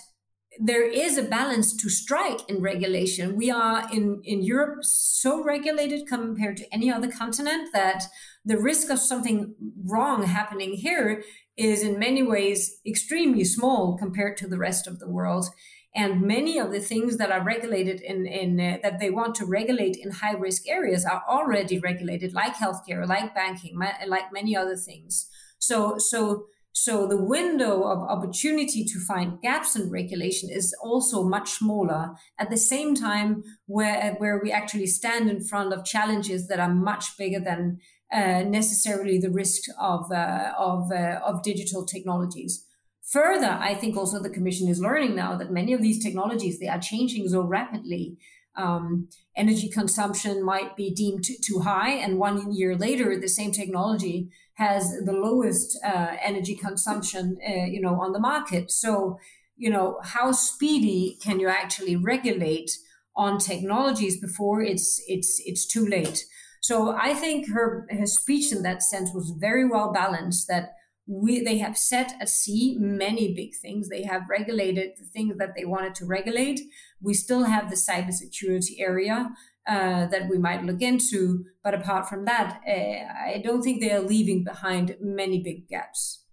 there 0.60 0.88
is 0.88 1.16
a 1.16 1.22
balance 1.22 1.76
to 1.76 1.88
strike 1.88 2.48
in 2.48 2.60
regulation. 2.60 3.36
We 3.36 3.50
are 3.50 3.88
in, 3.92 4.20
in 4.24 4.42
Europe 4.42 4.82
so 4.82 5.42
regulated 5.42 6.08
compared 6.08 6.56
to 6.56 6.74
any 6.74 6.90
other 6.90 7.10
continent 7.10 7.70
that 7.72 8.04
the 8.44 8.58
risk 8.58 8.90
of 8.90 8.98
something 8.98 9.54
wrong 9.84 10.24
happening 10.24 10.72
here 10.74 11.22
is 11.56 11.82
in 11.82 11.98
many 11.98 12.22
ways 12.22 12.80
extremely 12.84 13.44
small 13.44 13.96
compared 13.96 14.36
to 14.38 14.48
the 14.48 14.58
rest 14.58 14.86
of 14.86 14.98
the 14.98 15.08
world. 15.08 15.46
And 15.94 16.22
many 16.22 16.58
of 16.58 16.70
the 16.70 16.80
things 16.80 17.16
that 17.16 17.32
are 17.32 17.42
regulated 17.42 18.00
in, 18.00 18.26
in 18.26 18.60
uh, 18.60 18.78
that 18.82 19.00
they 19.00 19.10
want 19.10 19.34
to 19.36 19.46
regulate 19.46 19.96
in 19.96 20.10
high 20.10 20.34
risk 20.34 20.68
areas 20.68 21.04
are 21.04 21.22
already 21.28 21.78
regulated, 21.78 22.34
like 22.34 22.54
healthcare, 22.54 23.06
like 23.08 23.34
banking, 23.34 23.78
like 24.06 24.32
many 24.32 24.54
other 24.54 24.76
things. 24.76 25.28
So, 25.58 25.98
so 25.98 26.46
so 26.72 27.08
the 27.08 27.20
window 27.20 27.82
of 27.82 27.98
opportunity 27.98 28.84
to 28.84 29.00
find 29.00 29.40
gaps 29.42 29.74
in 29.74 29.90
regulation 29.90 30.48
is 30.48 30.72
also 30.80 31.24
much 31.24 31.50
smaller. 31.50 32.12
At 32.38 32.50
the 32.50 32.56
same 32.56 32.94
time, 32.94 33.42
where 33.66 34.14
where 34.18 34.40
we 34.40 34.52
actually 34.52 34.86
stand 34.86 35.28
in 35.28 35.42
front 35.42 35.72
of 35.72 35.84
challenges 35.84 36.46
that 36.46 36.60
are 36.60 36.72
much 36.72 37.16
bigger 37.18 37.40
than 37.40 37.80
uh, 38.12 38.42
necessarily 38.42 39.18
the 39.18 39.30
risk 39.30 39.62
of 39.80 40.12
uh, 40.12 40.52
of 40.56 40.92
uh, 40.92 41.20
of 41.24 41.42
digital 41.42 41.84
technologies. 41.84 42.64
Further, 43.12 43.56
I 43.58 43.74
think 43.74 43.96
also 43.96 44.20
the 44.20 44.28
Commission 44.28 44.68
is 44.68 44.80
learning 44.80 45.16
now 45.16 45.34
that 45.36 45.50
many 45.50 45.72
of 45.72 45.80
these 45.80 46.02
technologies 46.02 46.58
they 46.58 46.68
are 46.68 46.78
changing 46.78 47.26
so 47.28 47.40
rapidly. 47.40 48.18
Um, 48.54 49.08
energy 49.34 49.70
consumption 49.70 50.44
might 50.44 50.76
be 50.76 50.90
deemed 50.92 51.24
too 51.42 51.60
high, 51.60 51.92
and 51.92 52.18
one 52.18 52.52
year 52.52 52.76
later, 52.76 53.18
the 53.18 53.28
same 53.28 53.50
technology 53.50 54.28
has 54.54 54.92
the 55.06 55.12
lowest 55.12 55.78
uh, 55.82 56.16
energy 56.22 56.54
consumption, 56.54 57.38
uh, 57.48 57.64
you 57.64 57.80
know, 57.80 57.98
on 57.98 58.12
the 58.12 58.18
market. 58.18 58.70
So, 58.70 59.18
you 59.56 59.70
know, 59.70 60.00
how 60.02 60.32
speedy 60.32 61.16
can 61.22 61.40
you 61.40 61.48
actually 61.48 61.96
regulate 61.96 62.72
on 63.16 63.38
technologies 63.38 64.20
before 64.20 64.60
it's 64.60 65.02
it's 65.06 65.40
it's 65.46 65.64
too 65.64 65.86
late? 65.86 66.26
So, 66.60 66.90
I 66.90 67.14
think 67.14 67.48
her 67.52 67.86
her 67.90 68.06
speech 68.06 68.52
in 68.52 68.62
that 68.64 68.82
sense 68.82 69.12
was 69.14 69.32
very 69.38 69.66
well 69.66 69.92
balanced. 69.92 70.46
That 70.48 70.74
we 71.08 71.42
they 71.42 71.58
have 71.58 71.76
set 71.78 72.12
at 72.20 72.28
sea 72.28 72.76
many 72.78 73.34
big 73.34 73.54
things. 73.60 73.88
They 73.88 74.04
have 74.04 74.28
regulated 74.28 74.90
the 74.98 75.06
things 75.06 75.38
that 75.38 75.54
they 75.56 75.64
wanted 75.64 75.94
to 75.96 76.06
regulate. 76.06 76.60
We 77.00 77.14
still 77.14 77.44
have 77.44 77.70
the 77.70 77.76
cybersecurity 77.76 78.78
area 78.78 79.30
uh, 79.66 80.06
that 80.06 80.28
we 80.28 80.38
might 80.38 80.64
look 80.64 80.82
into. 80.82 81.44
But 81.64 81.74
apart 81.74 82.08
from 82.08 82.26
that, 82.26 82.60
uh, 82.68 83.34
I 83.34 83.40
don't 83.42 83.62
think 83.62 83.80
they 83.80 83.92
are 83.92 84.00
leaving 84.00 84.44
behind 84.44 84.96
many 85.00 85.42
big 85.42 85.66
gaps. 85.68 86.24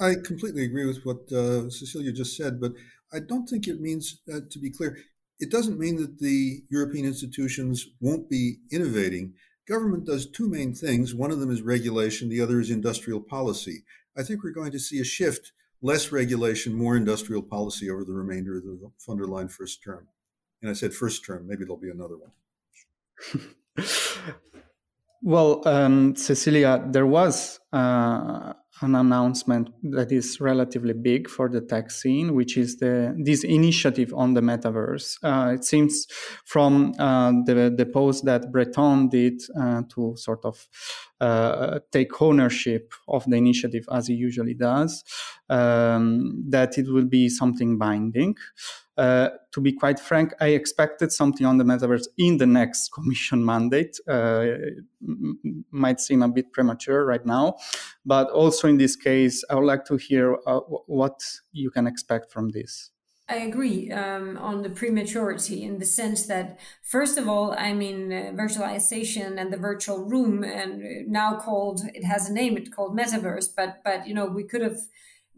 I 0.00 0.14
completely 0.24 0.64
agree 0.64 0.84
with 0.84 1.00
what 1.04 1.32
uh, 1.32 1.70
Cecilia 1.70 2.12
just 2.12 2.36
said, 2.36 2.60
but 2.60 2.72
I 3.12 3.20
don't 3.20 3.46
think 3.46 3.66
it 3.66 3.80
means, 3.80 4.20
uh, 4.32 4.40
to 4.50 4.58
be 4.58 4.70
clear, 4.70 4.98
it 5.38 5.50
doesn't 5.50 5.78
mean 5.78 5.96
that 5.96 6.18
the 6.18 6.60
European 6.70 7.06
institutions 7.06 7.86
won't 8.00 8.28
be 8.28 8.58
innovating. 8.70 9.34
Government 9.70 10.04
does 10.04 10.26
two 10.26 10.48
main 10.48 10.74
things. 10.74 11.14
One 11.14 11.30
of 11.30 11.38
them 11.38 11.48
is 11.48 11.62
regulation, 11.62 12.28
the 12.28 12.40
other 12.40 12.58
is 12.58 12.70
industrial 12.70 13.20
policy. 13.20 13.84
I 14.18 14.24
think 14.24 14.42
we're 14.42 14.50
going 14.50 14.72
to 14.72 14.80
see 14.80 14.98
a 14.98 15.04
shift 15.04 15.52
less 15.80 16.10
regulation, 16.10 16.74
more 16.74 16.96
industrial 16.96 17.42
policy 17.42 17.88
over 17.88 18.04
the 18.04 18.12
remainder 18.12 18.56
of 18.56 18.64
the 18.64 18.90
von 19.06 19.16
der 19.16 19.26
Leyen 19.26 19.48
first 19.48 19.80
term. 19.80 20.08
And 20.60 20.68
I 20.70 20.74
said 20.74 20.92
first 20.92 21.24
term, 21.24 21.46
maybe 21.46 21.62
there'll 21.62 21.76
be 21.76 21.88
another 21.88 22.16
one. 22.18 23.54
well, 25.22 25.62
um, 25.68 26.16
Cecilia, 26.16 26.84
there 26.88 27.06
was 27.06 27.59
uh, 27.72 28.52
an 28.82 28.94
announcement 28.94 29.70
that 29.82 30.10
is 30.10 30.40
relatively 30.40 30.92
big 30.92 31.28
for 31.28 31.48
the 31.48 31.60
tech 31.60 31.90
scene, 31.90 32.34
which 32.34 32.56
is 32.56 32.78
the 32.78 33.14
this 33.24 33.44
initiative 33.44 34.12
on 34.14 34.34
the 34.34 34.40
metaverse. 34.40 35.16
Uh, 35.22 35.52
it 35.54 35.64
seems 35.64 36.06
from 36.44 36.94
uh, 36.98 37.32
the 37.46 37.72
the 37.76 37.86
post 37.86 38.24
that 38.24 38.50
Breton 38.50 39.08
did 39.08 39.40
uh, 39.60 39.82
to 39.94 40.14
sort 40.16 40.44
of 40.44 40.66
uh, 41.20 41.80
take 41.92 42.20
ownership 42.22 42.92
of 43.06 43.24
the 43.26 43.36
initiative 43.36 43.84
as 43.92 44.06
he 44.06 44.14
usually 44.14 44.54
does, 44.54 45.04
um, 45.48 46.44
that 46.48 46.78
it 46.78 46.86
will 46.90 47.04
be 47.04 47.28
something 47.28 47.78
binding. 47.78 48.34
Uh, 49.00 49.30
to 49.52 49.62
be 49.62 49.72
quite 49.72 49.98
frank, 49.98 50.34
I 50.40 50.48
expected 50.48 51.10
something 51.10 51.46
on 51.46 51.56
the 51.56 51.64
metaverse 51.64 52.06
in 52.18 52.36
the 52.36 52.46
next 52.46 52.88
commission 52.94 53.42
mandate. 53.44 53.98
Uh, 54.06 54.44
might 55.70 56.00
seem 56.00 56.22
a 56.22 56.28
bit 56.28 56.52
premature 56.52 57.04
right 57.06 57.24
now, 57.24 57.56
but 58.04 58.30
also 58.30 58.68
in 58.68 58.78
this 58.78 58.96
case, 58.96 59.44
I 59.50 59.54
would 59.54 59.66
like 59.66 59.84
to 59.86 59.96
hear 59.96 60.36
uh, 60.46 60.60
what 60.86 61.20
you 61.52 61.70
can 61.70 61.86
expect 61.86 62.32
from 62.32 62.50
this. 62.50 62.90
I 63.28 63.36
agree 63.36 63.92
um, 63.92 64.36
on 64.38 64.62
the 64.62 64.70
prematurity 64.70 65.62
in 65.62 65.78
the 65.78 65.86
sense 65.86 66.26
that, 66.26 66.58
first 66.82 67.16
of 67.16 67.28
all, 67.28 67.54
I 67.56 67.72
mean, 67.72 68.12
uh, 68.12 68.32
virtualization 68.34 69.40
and 69.40 69.52
the 69.52 69.56
virtual 69.56 70.04
room, 70.04 70.42
and 70.42 71.06
now 71.06 71.36
called, 71.36 71.82
it 71.94 72.02
has 72.02 72.28
a 72.28 72.32
name, 72.32 72.56
it's 72.56 72.70
called 72.70 72.98
metaverse, 72.98 73.48
but, 73.56 73.82
but, 73.84 74.08
you 74.08 74.14
know, 74.14 74.26
we 74.26 74.42
could 74.42 74.62
have, 74.62 74.78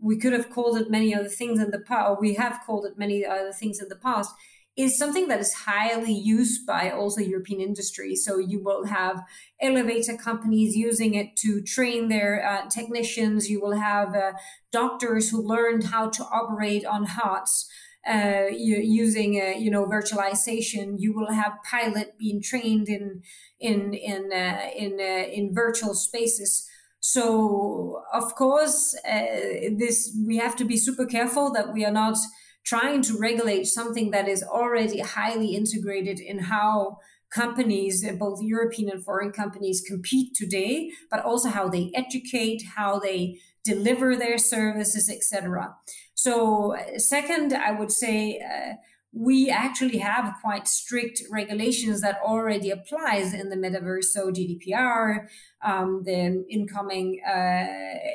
we 0.01 0.17
could 0.17 0.33
have 0.33 0.49
called 0.49 0.79
it 0.79 0.91
many 0.91 1.15
other 1.15 1.29
things 1.29 1.61
in 1.61 1.71
the 1.71 1.81
past, 1.81 2.09
or 2.09 2.19
we 2.19 2.33
have 2.35 2.61
called 2.65 2.87
it 2.87 2.97
many 2.97 3.27
other 3.27 3.53
things 3.53 3.79
in 3.79 3.91
the 3.91 3.97
past 3.97 4.35
is 4.77 4.97
something 4.97 5.29
that 5.29 5.41
is 5.41 5.53
highly 5.53 6.13
used 6.13 6.67
by 6.67 6.91
also 6.91 7.21
European 7.21 7.61
industry. 7.61 8.17
So 8.17 8.39
you 8.39 8.63
will 8.63 8.87
have 8.87 9.23
elevator 9.61 10.17
companies 10.17 10.75
using 10.75 11.15
it 11.15 11.37
to 11.37 11.63
train 11.63 12.09
their 12.09 12.47
uh, 12.47 12.69
technicians. 12.71 13.51
You 13.51 13.61
will 13.61 13.77
have 13.77 14.15
uh, 14.15 14.33
doctors 14.71 15.29
who 15.29 15.43
learned 15.43 15.85
how 15.85 16.09
to 16.11 16.25
operate 16.25 16.87
on 16.87 17.05
hearts. 17.05 17.69
Uh, 18.05 18.47
using 18.51 19.41
uh, 19.41 19.57
you 19.57 19.71
know 19.71 19.87
virtualization, 19.87 20.97
you 20.99 21.13
will 21.15 21.31
have 21.31 21.53
pilot 21.71 22.19
being 22.19 22.43
trained 22.43 22.89
in 22.89 23.23
in 23.61 23.95
in 23.95 24.33
uh, 24.33 24.71
in 24.77 24.99
uh, 24.99 25.29
in 25.33 25.55
virtual 25.55 25.95
spaces. 25.95 26.69
So 26.99 28.03
of 28.13 28.35
course, 28.35 28.97
this 29.05 30.17
we 30.27 30.39
have 30.39 30.57
to 30.57 30.65
be 30.65 30.77
super 30.77 31.07
careful 31.07 31.53
that 31.53 31.73
we 31.73 31.85
are 31.85 31.93
not 31.93 32.17
trying 32.65 33.03
to 33.03 33.19
regulate 33.19 33.65
something 33.65 34.11
that 34.11 34.29
is 34.29 34.43
already 34.43 35.01
highly 35.01 35.55
integrated 35.55 36.21
in 36.21 36.39
how 36.39 36.99
companies, 37.31 38.05
both 38.19 38.43
European 38.43 38.91
and 38.91 39.05
foreign 39.05 39.33
companies, 39.33 39.83
compete 39.87 40.35
today, 40.35 40.91
but 41.11 41.21
also 41.21 41.49
how 41.49 41.69
they 41.69 41.91
educate, 41.95 42.63
how 42.77 42.99
they 42.99 43.39
deliver 43.65 44.17
their 44.17 44.39
services, 44.39 45.09
etc. 45.09 45.75
So, 46.15 46.77
second, 46.97 47.53
I 47.53 47.73
would 47.73 47.93
say. 47.93 48.41
Uh, 48.41 48.75
we 49.15 49.51
actually 49.51 49.99
have 49.99 50.35
quite 50.41 50.67
strict 50.67 51.23
regulations 51.31 52.01
that 52.01 52.19
already 52.25 52.71
applies 52.71 53.35
in 53.35 53.51
the 53.51 53.57
metaverse. 53.57 54.05
So 54.05 54.31
GDPR, 54.33 55.29
um, 55.63 56.03
the 56.05 56.45
incoming 56.49 57.21
uh, 57.23 57.67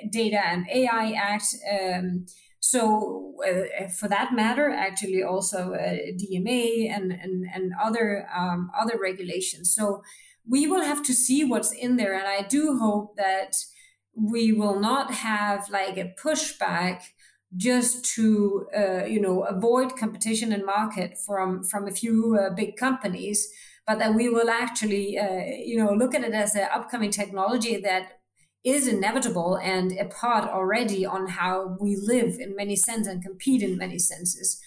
Data 0.09 0.41
and 0.43 0.65
AI 0.67 1.11
Act, 1.11 1.55
um, 1.71 2.25
so, 2.69 3.33
uh, 3.47 3.87
for 3.87 4.09
that 4.09 4.33
matter, 4.33 4.69
actually 4.69 5.23
also 5.23 5.73
uh, 5.73 5.97
DMA 6.21 6.89
and 6.93 7.13
and 7.13 7.45
and 7.53 7.71
other 7.81 8.27
um, 8.35 8.71
other 8.77 8.97
regulations. 9.01 9.73
So, 9.73 10.03
we 10.45 10.67
will 10.67 10.83
have 10.83 11.01
to 11.03 11.13
see 11.13 11.45
what's 11.45 11.71
in 11.71 11.95
there, 11.95 12.13
and 12.13 12.27
I 12.27 12.41
do 12.45 12.77
hope 12.77 13.15
that 13.15 13.55
we 14.13 14.51
will 14.51 14.81
not 14.81 15.13
have 15.13 15.69
like 15.69 15.97
a 15.97 16.13
pushback 16.21 17.03
just 17.55 18.03
to 18.15 18.67
uh, 18.75 19.05
you 19.05 19.21
know 19.21 19.43
avoid 19.43 19.95
competition 19.95 20.51
and 20.51 20.65
market 20.65 21.17
from 21.25 21.63
from 21.63 21.87
a 21.87 21.91
few 22.01 22.37
uh, 22.37 22.53
big 22.53 22.75
companies 22.75 23.47
but 23.85 23.99
that 23.99 24.13
we 24.13 24.27
will 24.27 24.49
actually 24.49 25.17
uh, 25.17 25.43
you 25.71 25.77
know 25.77 25.93
look 25.93 26.13
at 26.13 26.25
it 26.25 26.33
as 26.33 26.53
an 26.55 26.67
upcoming 26.73 27.11
technology 27.11 27.77
that 27.77 28.19
is 28.63 28.87
inevitable 28.87 29.57
and 29.61 29.91
a 29.93 30.05
part 30.05 30.49
already 30.49 31.05
on 31.05 31.27
how 31.27 31.77
we 31.79 31.95
live 31.95 32.37
in 32.39 32.55
many 32.55 32.75
senses 32.75 33.07
and 33.07 33.23
compete 33.23 33.61
in 33.61 33.77
many 33.77 33.99
senses. 33.99 34.59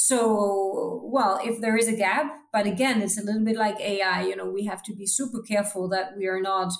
So, 0.00 1.00
well, 1.04 1.40
if 1.42 1.60
there 1.60 1.76
is 1.76 1.88
a 1.88 1.96
gap, 1.96 2.30
but 2.52 2.66
again, 2.66 3.02
it's 3.02 3.18
a 3.18 3.24
little 3.24 3.44
bit 3.44 3.56
like 3.56 3.80
AI, 3.80 4.22
you 4.22 4.36
know, 4.36 4.48
we 4.48 4.64
have 4.66 4.82
to 4.84 4.94
be 4.94 5.06
super 5.06 5.42
careful 5.42 5.88
that 5.88 6.16
we 6.16 6.26
are 6.26 6.40
not 6.40 6.72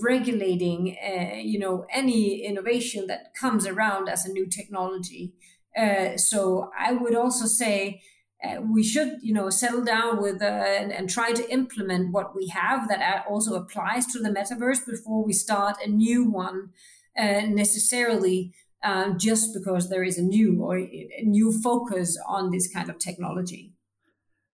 regulating, 0.00 0.96
uh, 1.04 1.36
you 1.36 1.58
know, 1.58 1.86
any 1.92 2.44
innovation 2.44 3.08
that 3.08 3.34
comes 3.34 3.66
around 3.66 4.08
as 4.08 4.24
a 4.24 4.32
new 4.32 4.46
technology. 4.46 5.34
Uh, 5.76 6.16
so 6.16 6.70
I 6.78 6.92
would 6.92 7.16
also 7.16 7.46
say 7.46 8.00
uh, 8.44 8.60
we 8.60 8.82
should, 8.82 9.18
you 9.22 9.32
know, 9.32 9.50
settle 9.50 9.84
down 9.84 10.20
with 10.20 10.42
uh, 10.42 10.46
and, 10.46 10.92
and, 10.92 11.08
try 11.08 11.32
to 11.32 11.48
implement 11.50 12.12
what 12.12 12.34
we 12.34 12.48
have 12.48 12.88
that 12.88 13.24
also 13.28 13.54
applies 13.54 14.06
to 14.06 14.18
the 14.18 14.30
metaverse 14.30 14.84
before 14.84 15.24
we 15.24 15.32
start 15.32 15.76
a 15.84 15.88
new 15.88 16.24
one 16.24 16.70
uh, 17.16 17.42
necessarily 17.46 18.52
um, 18.82 19.18
just 19.18 19.54
because 19.54 19.88
there 19.90 20.02
is 20.02 20.18
a 20.18 20.22
new 20.22 20.60
or 20.62 20.76
a 20.76 21.22
new 21.24 21.52
focus 21.52 22.18
on 22.26 22.50
this 22.50 22.66
kind 22.72 22.90
of 22.90 22.98
technology. 22.98 23.72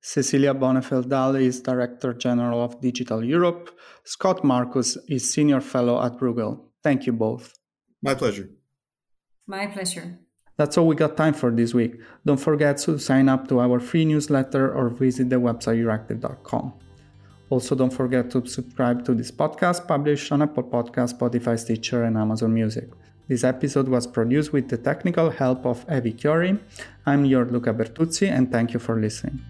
Cecilia 0.00 0.54
Bonefeld 0.54 1.08
Dahl 1.08 1.34
is 1.34 1.60
Director 1.60 2.12
General 2.14 2.62
of 2.62 2.80
Digital 2.80 3.24
Europe. 3.24 3.78
Scott 4.04 4.44
Marcus 4.44 4.96
is 5.08 5.32
Senior 5.32 5.60
Fellow 5.60 6.02
at 6.02 6.18
Bruegel. 6.18 6.60
Thank 6.82 7.06
you 7.06 7.12
both. 7.12 7.58
My 8.02 8.14
pleasure. 8.14 8.48
My 9.46 9.66
pleasure. 9.66 10.20
That's 10.58 10.76
all 10.76 10.88
we 10.88 10.96
got 10.96 11.16
time 11.16 11.34
for 11.34 11.52
this 11.52 11.72
week. 11.72 12.00
Don't 12.26 12.40
forget 12.40 12.78
to 12.78 12.98
sign 12.98 13.28
up 13.28 13.46
to 13.48 13.60
our 13.60 13.78
free 13.78 14.04
newsletter 14.04 14.74
or 14.74 14.88
visit 14.88 15.30
the 15.30 15.36
website 15.36 15.78
euractiv.com. 15.78 16.72
Also, 17.48 17.76
don't 17.76 17.92
forget 17.92 18.28
to 18.32 18.44
subscribe 18.44 19.04
to 19.04 19.14
this 19.14 19.30
podcast 19.30 19.86
published 19.86 20.32
on 20.32 20.42
Apple 20.42 20.64
Podcast, 20.64 21.16
Spotify, 21.16 21.56
Stitcher, 21.56 22.02
and 22.02 22.18
Amazon 22.18 22.52
Music. 22.52 22.90
This 23.28 23.44
episode 23.44 23.88
was 23.88 24.06
produced 24.08 24.52
with 24.52 24.68
the 24.68 24.76
technical 24.76 25.30
help 25.30 25.64
of 25.64 25.86
Evi 25.86 26.16
Chiori. 26.16 26.58
I'm 27.06 27.24
your 27.24 27.44
Luca 27.44 27.72
Bertuzzi, 27.72 28.28
and 28.28 28.50
thank 28.50 28.74
you 28.74 28.80
for 28.80 29.00
listening. 29.00 29.40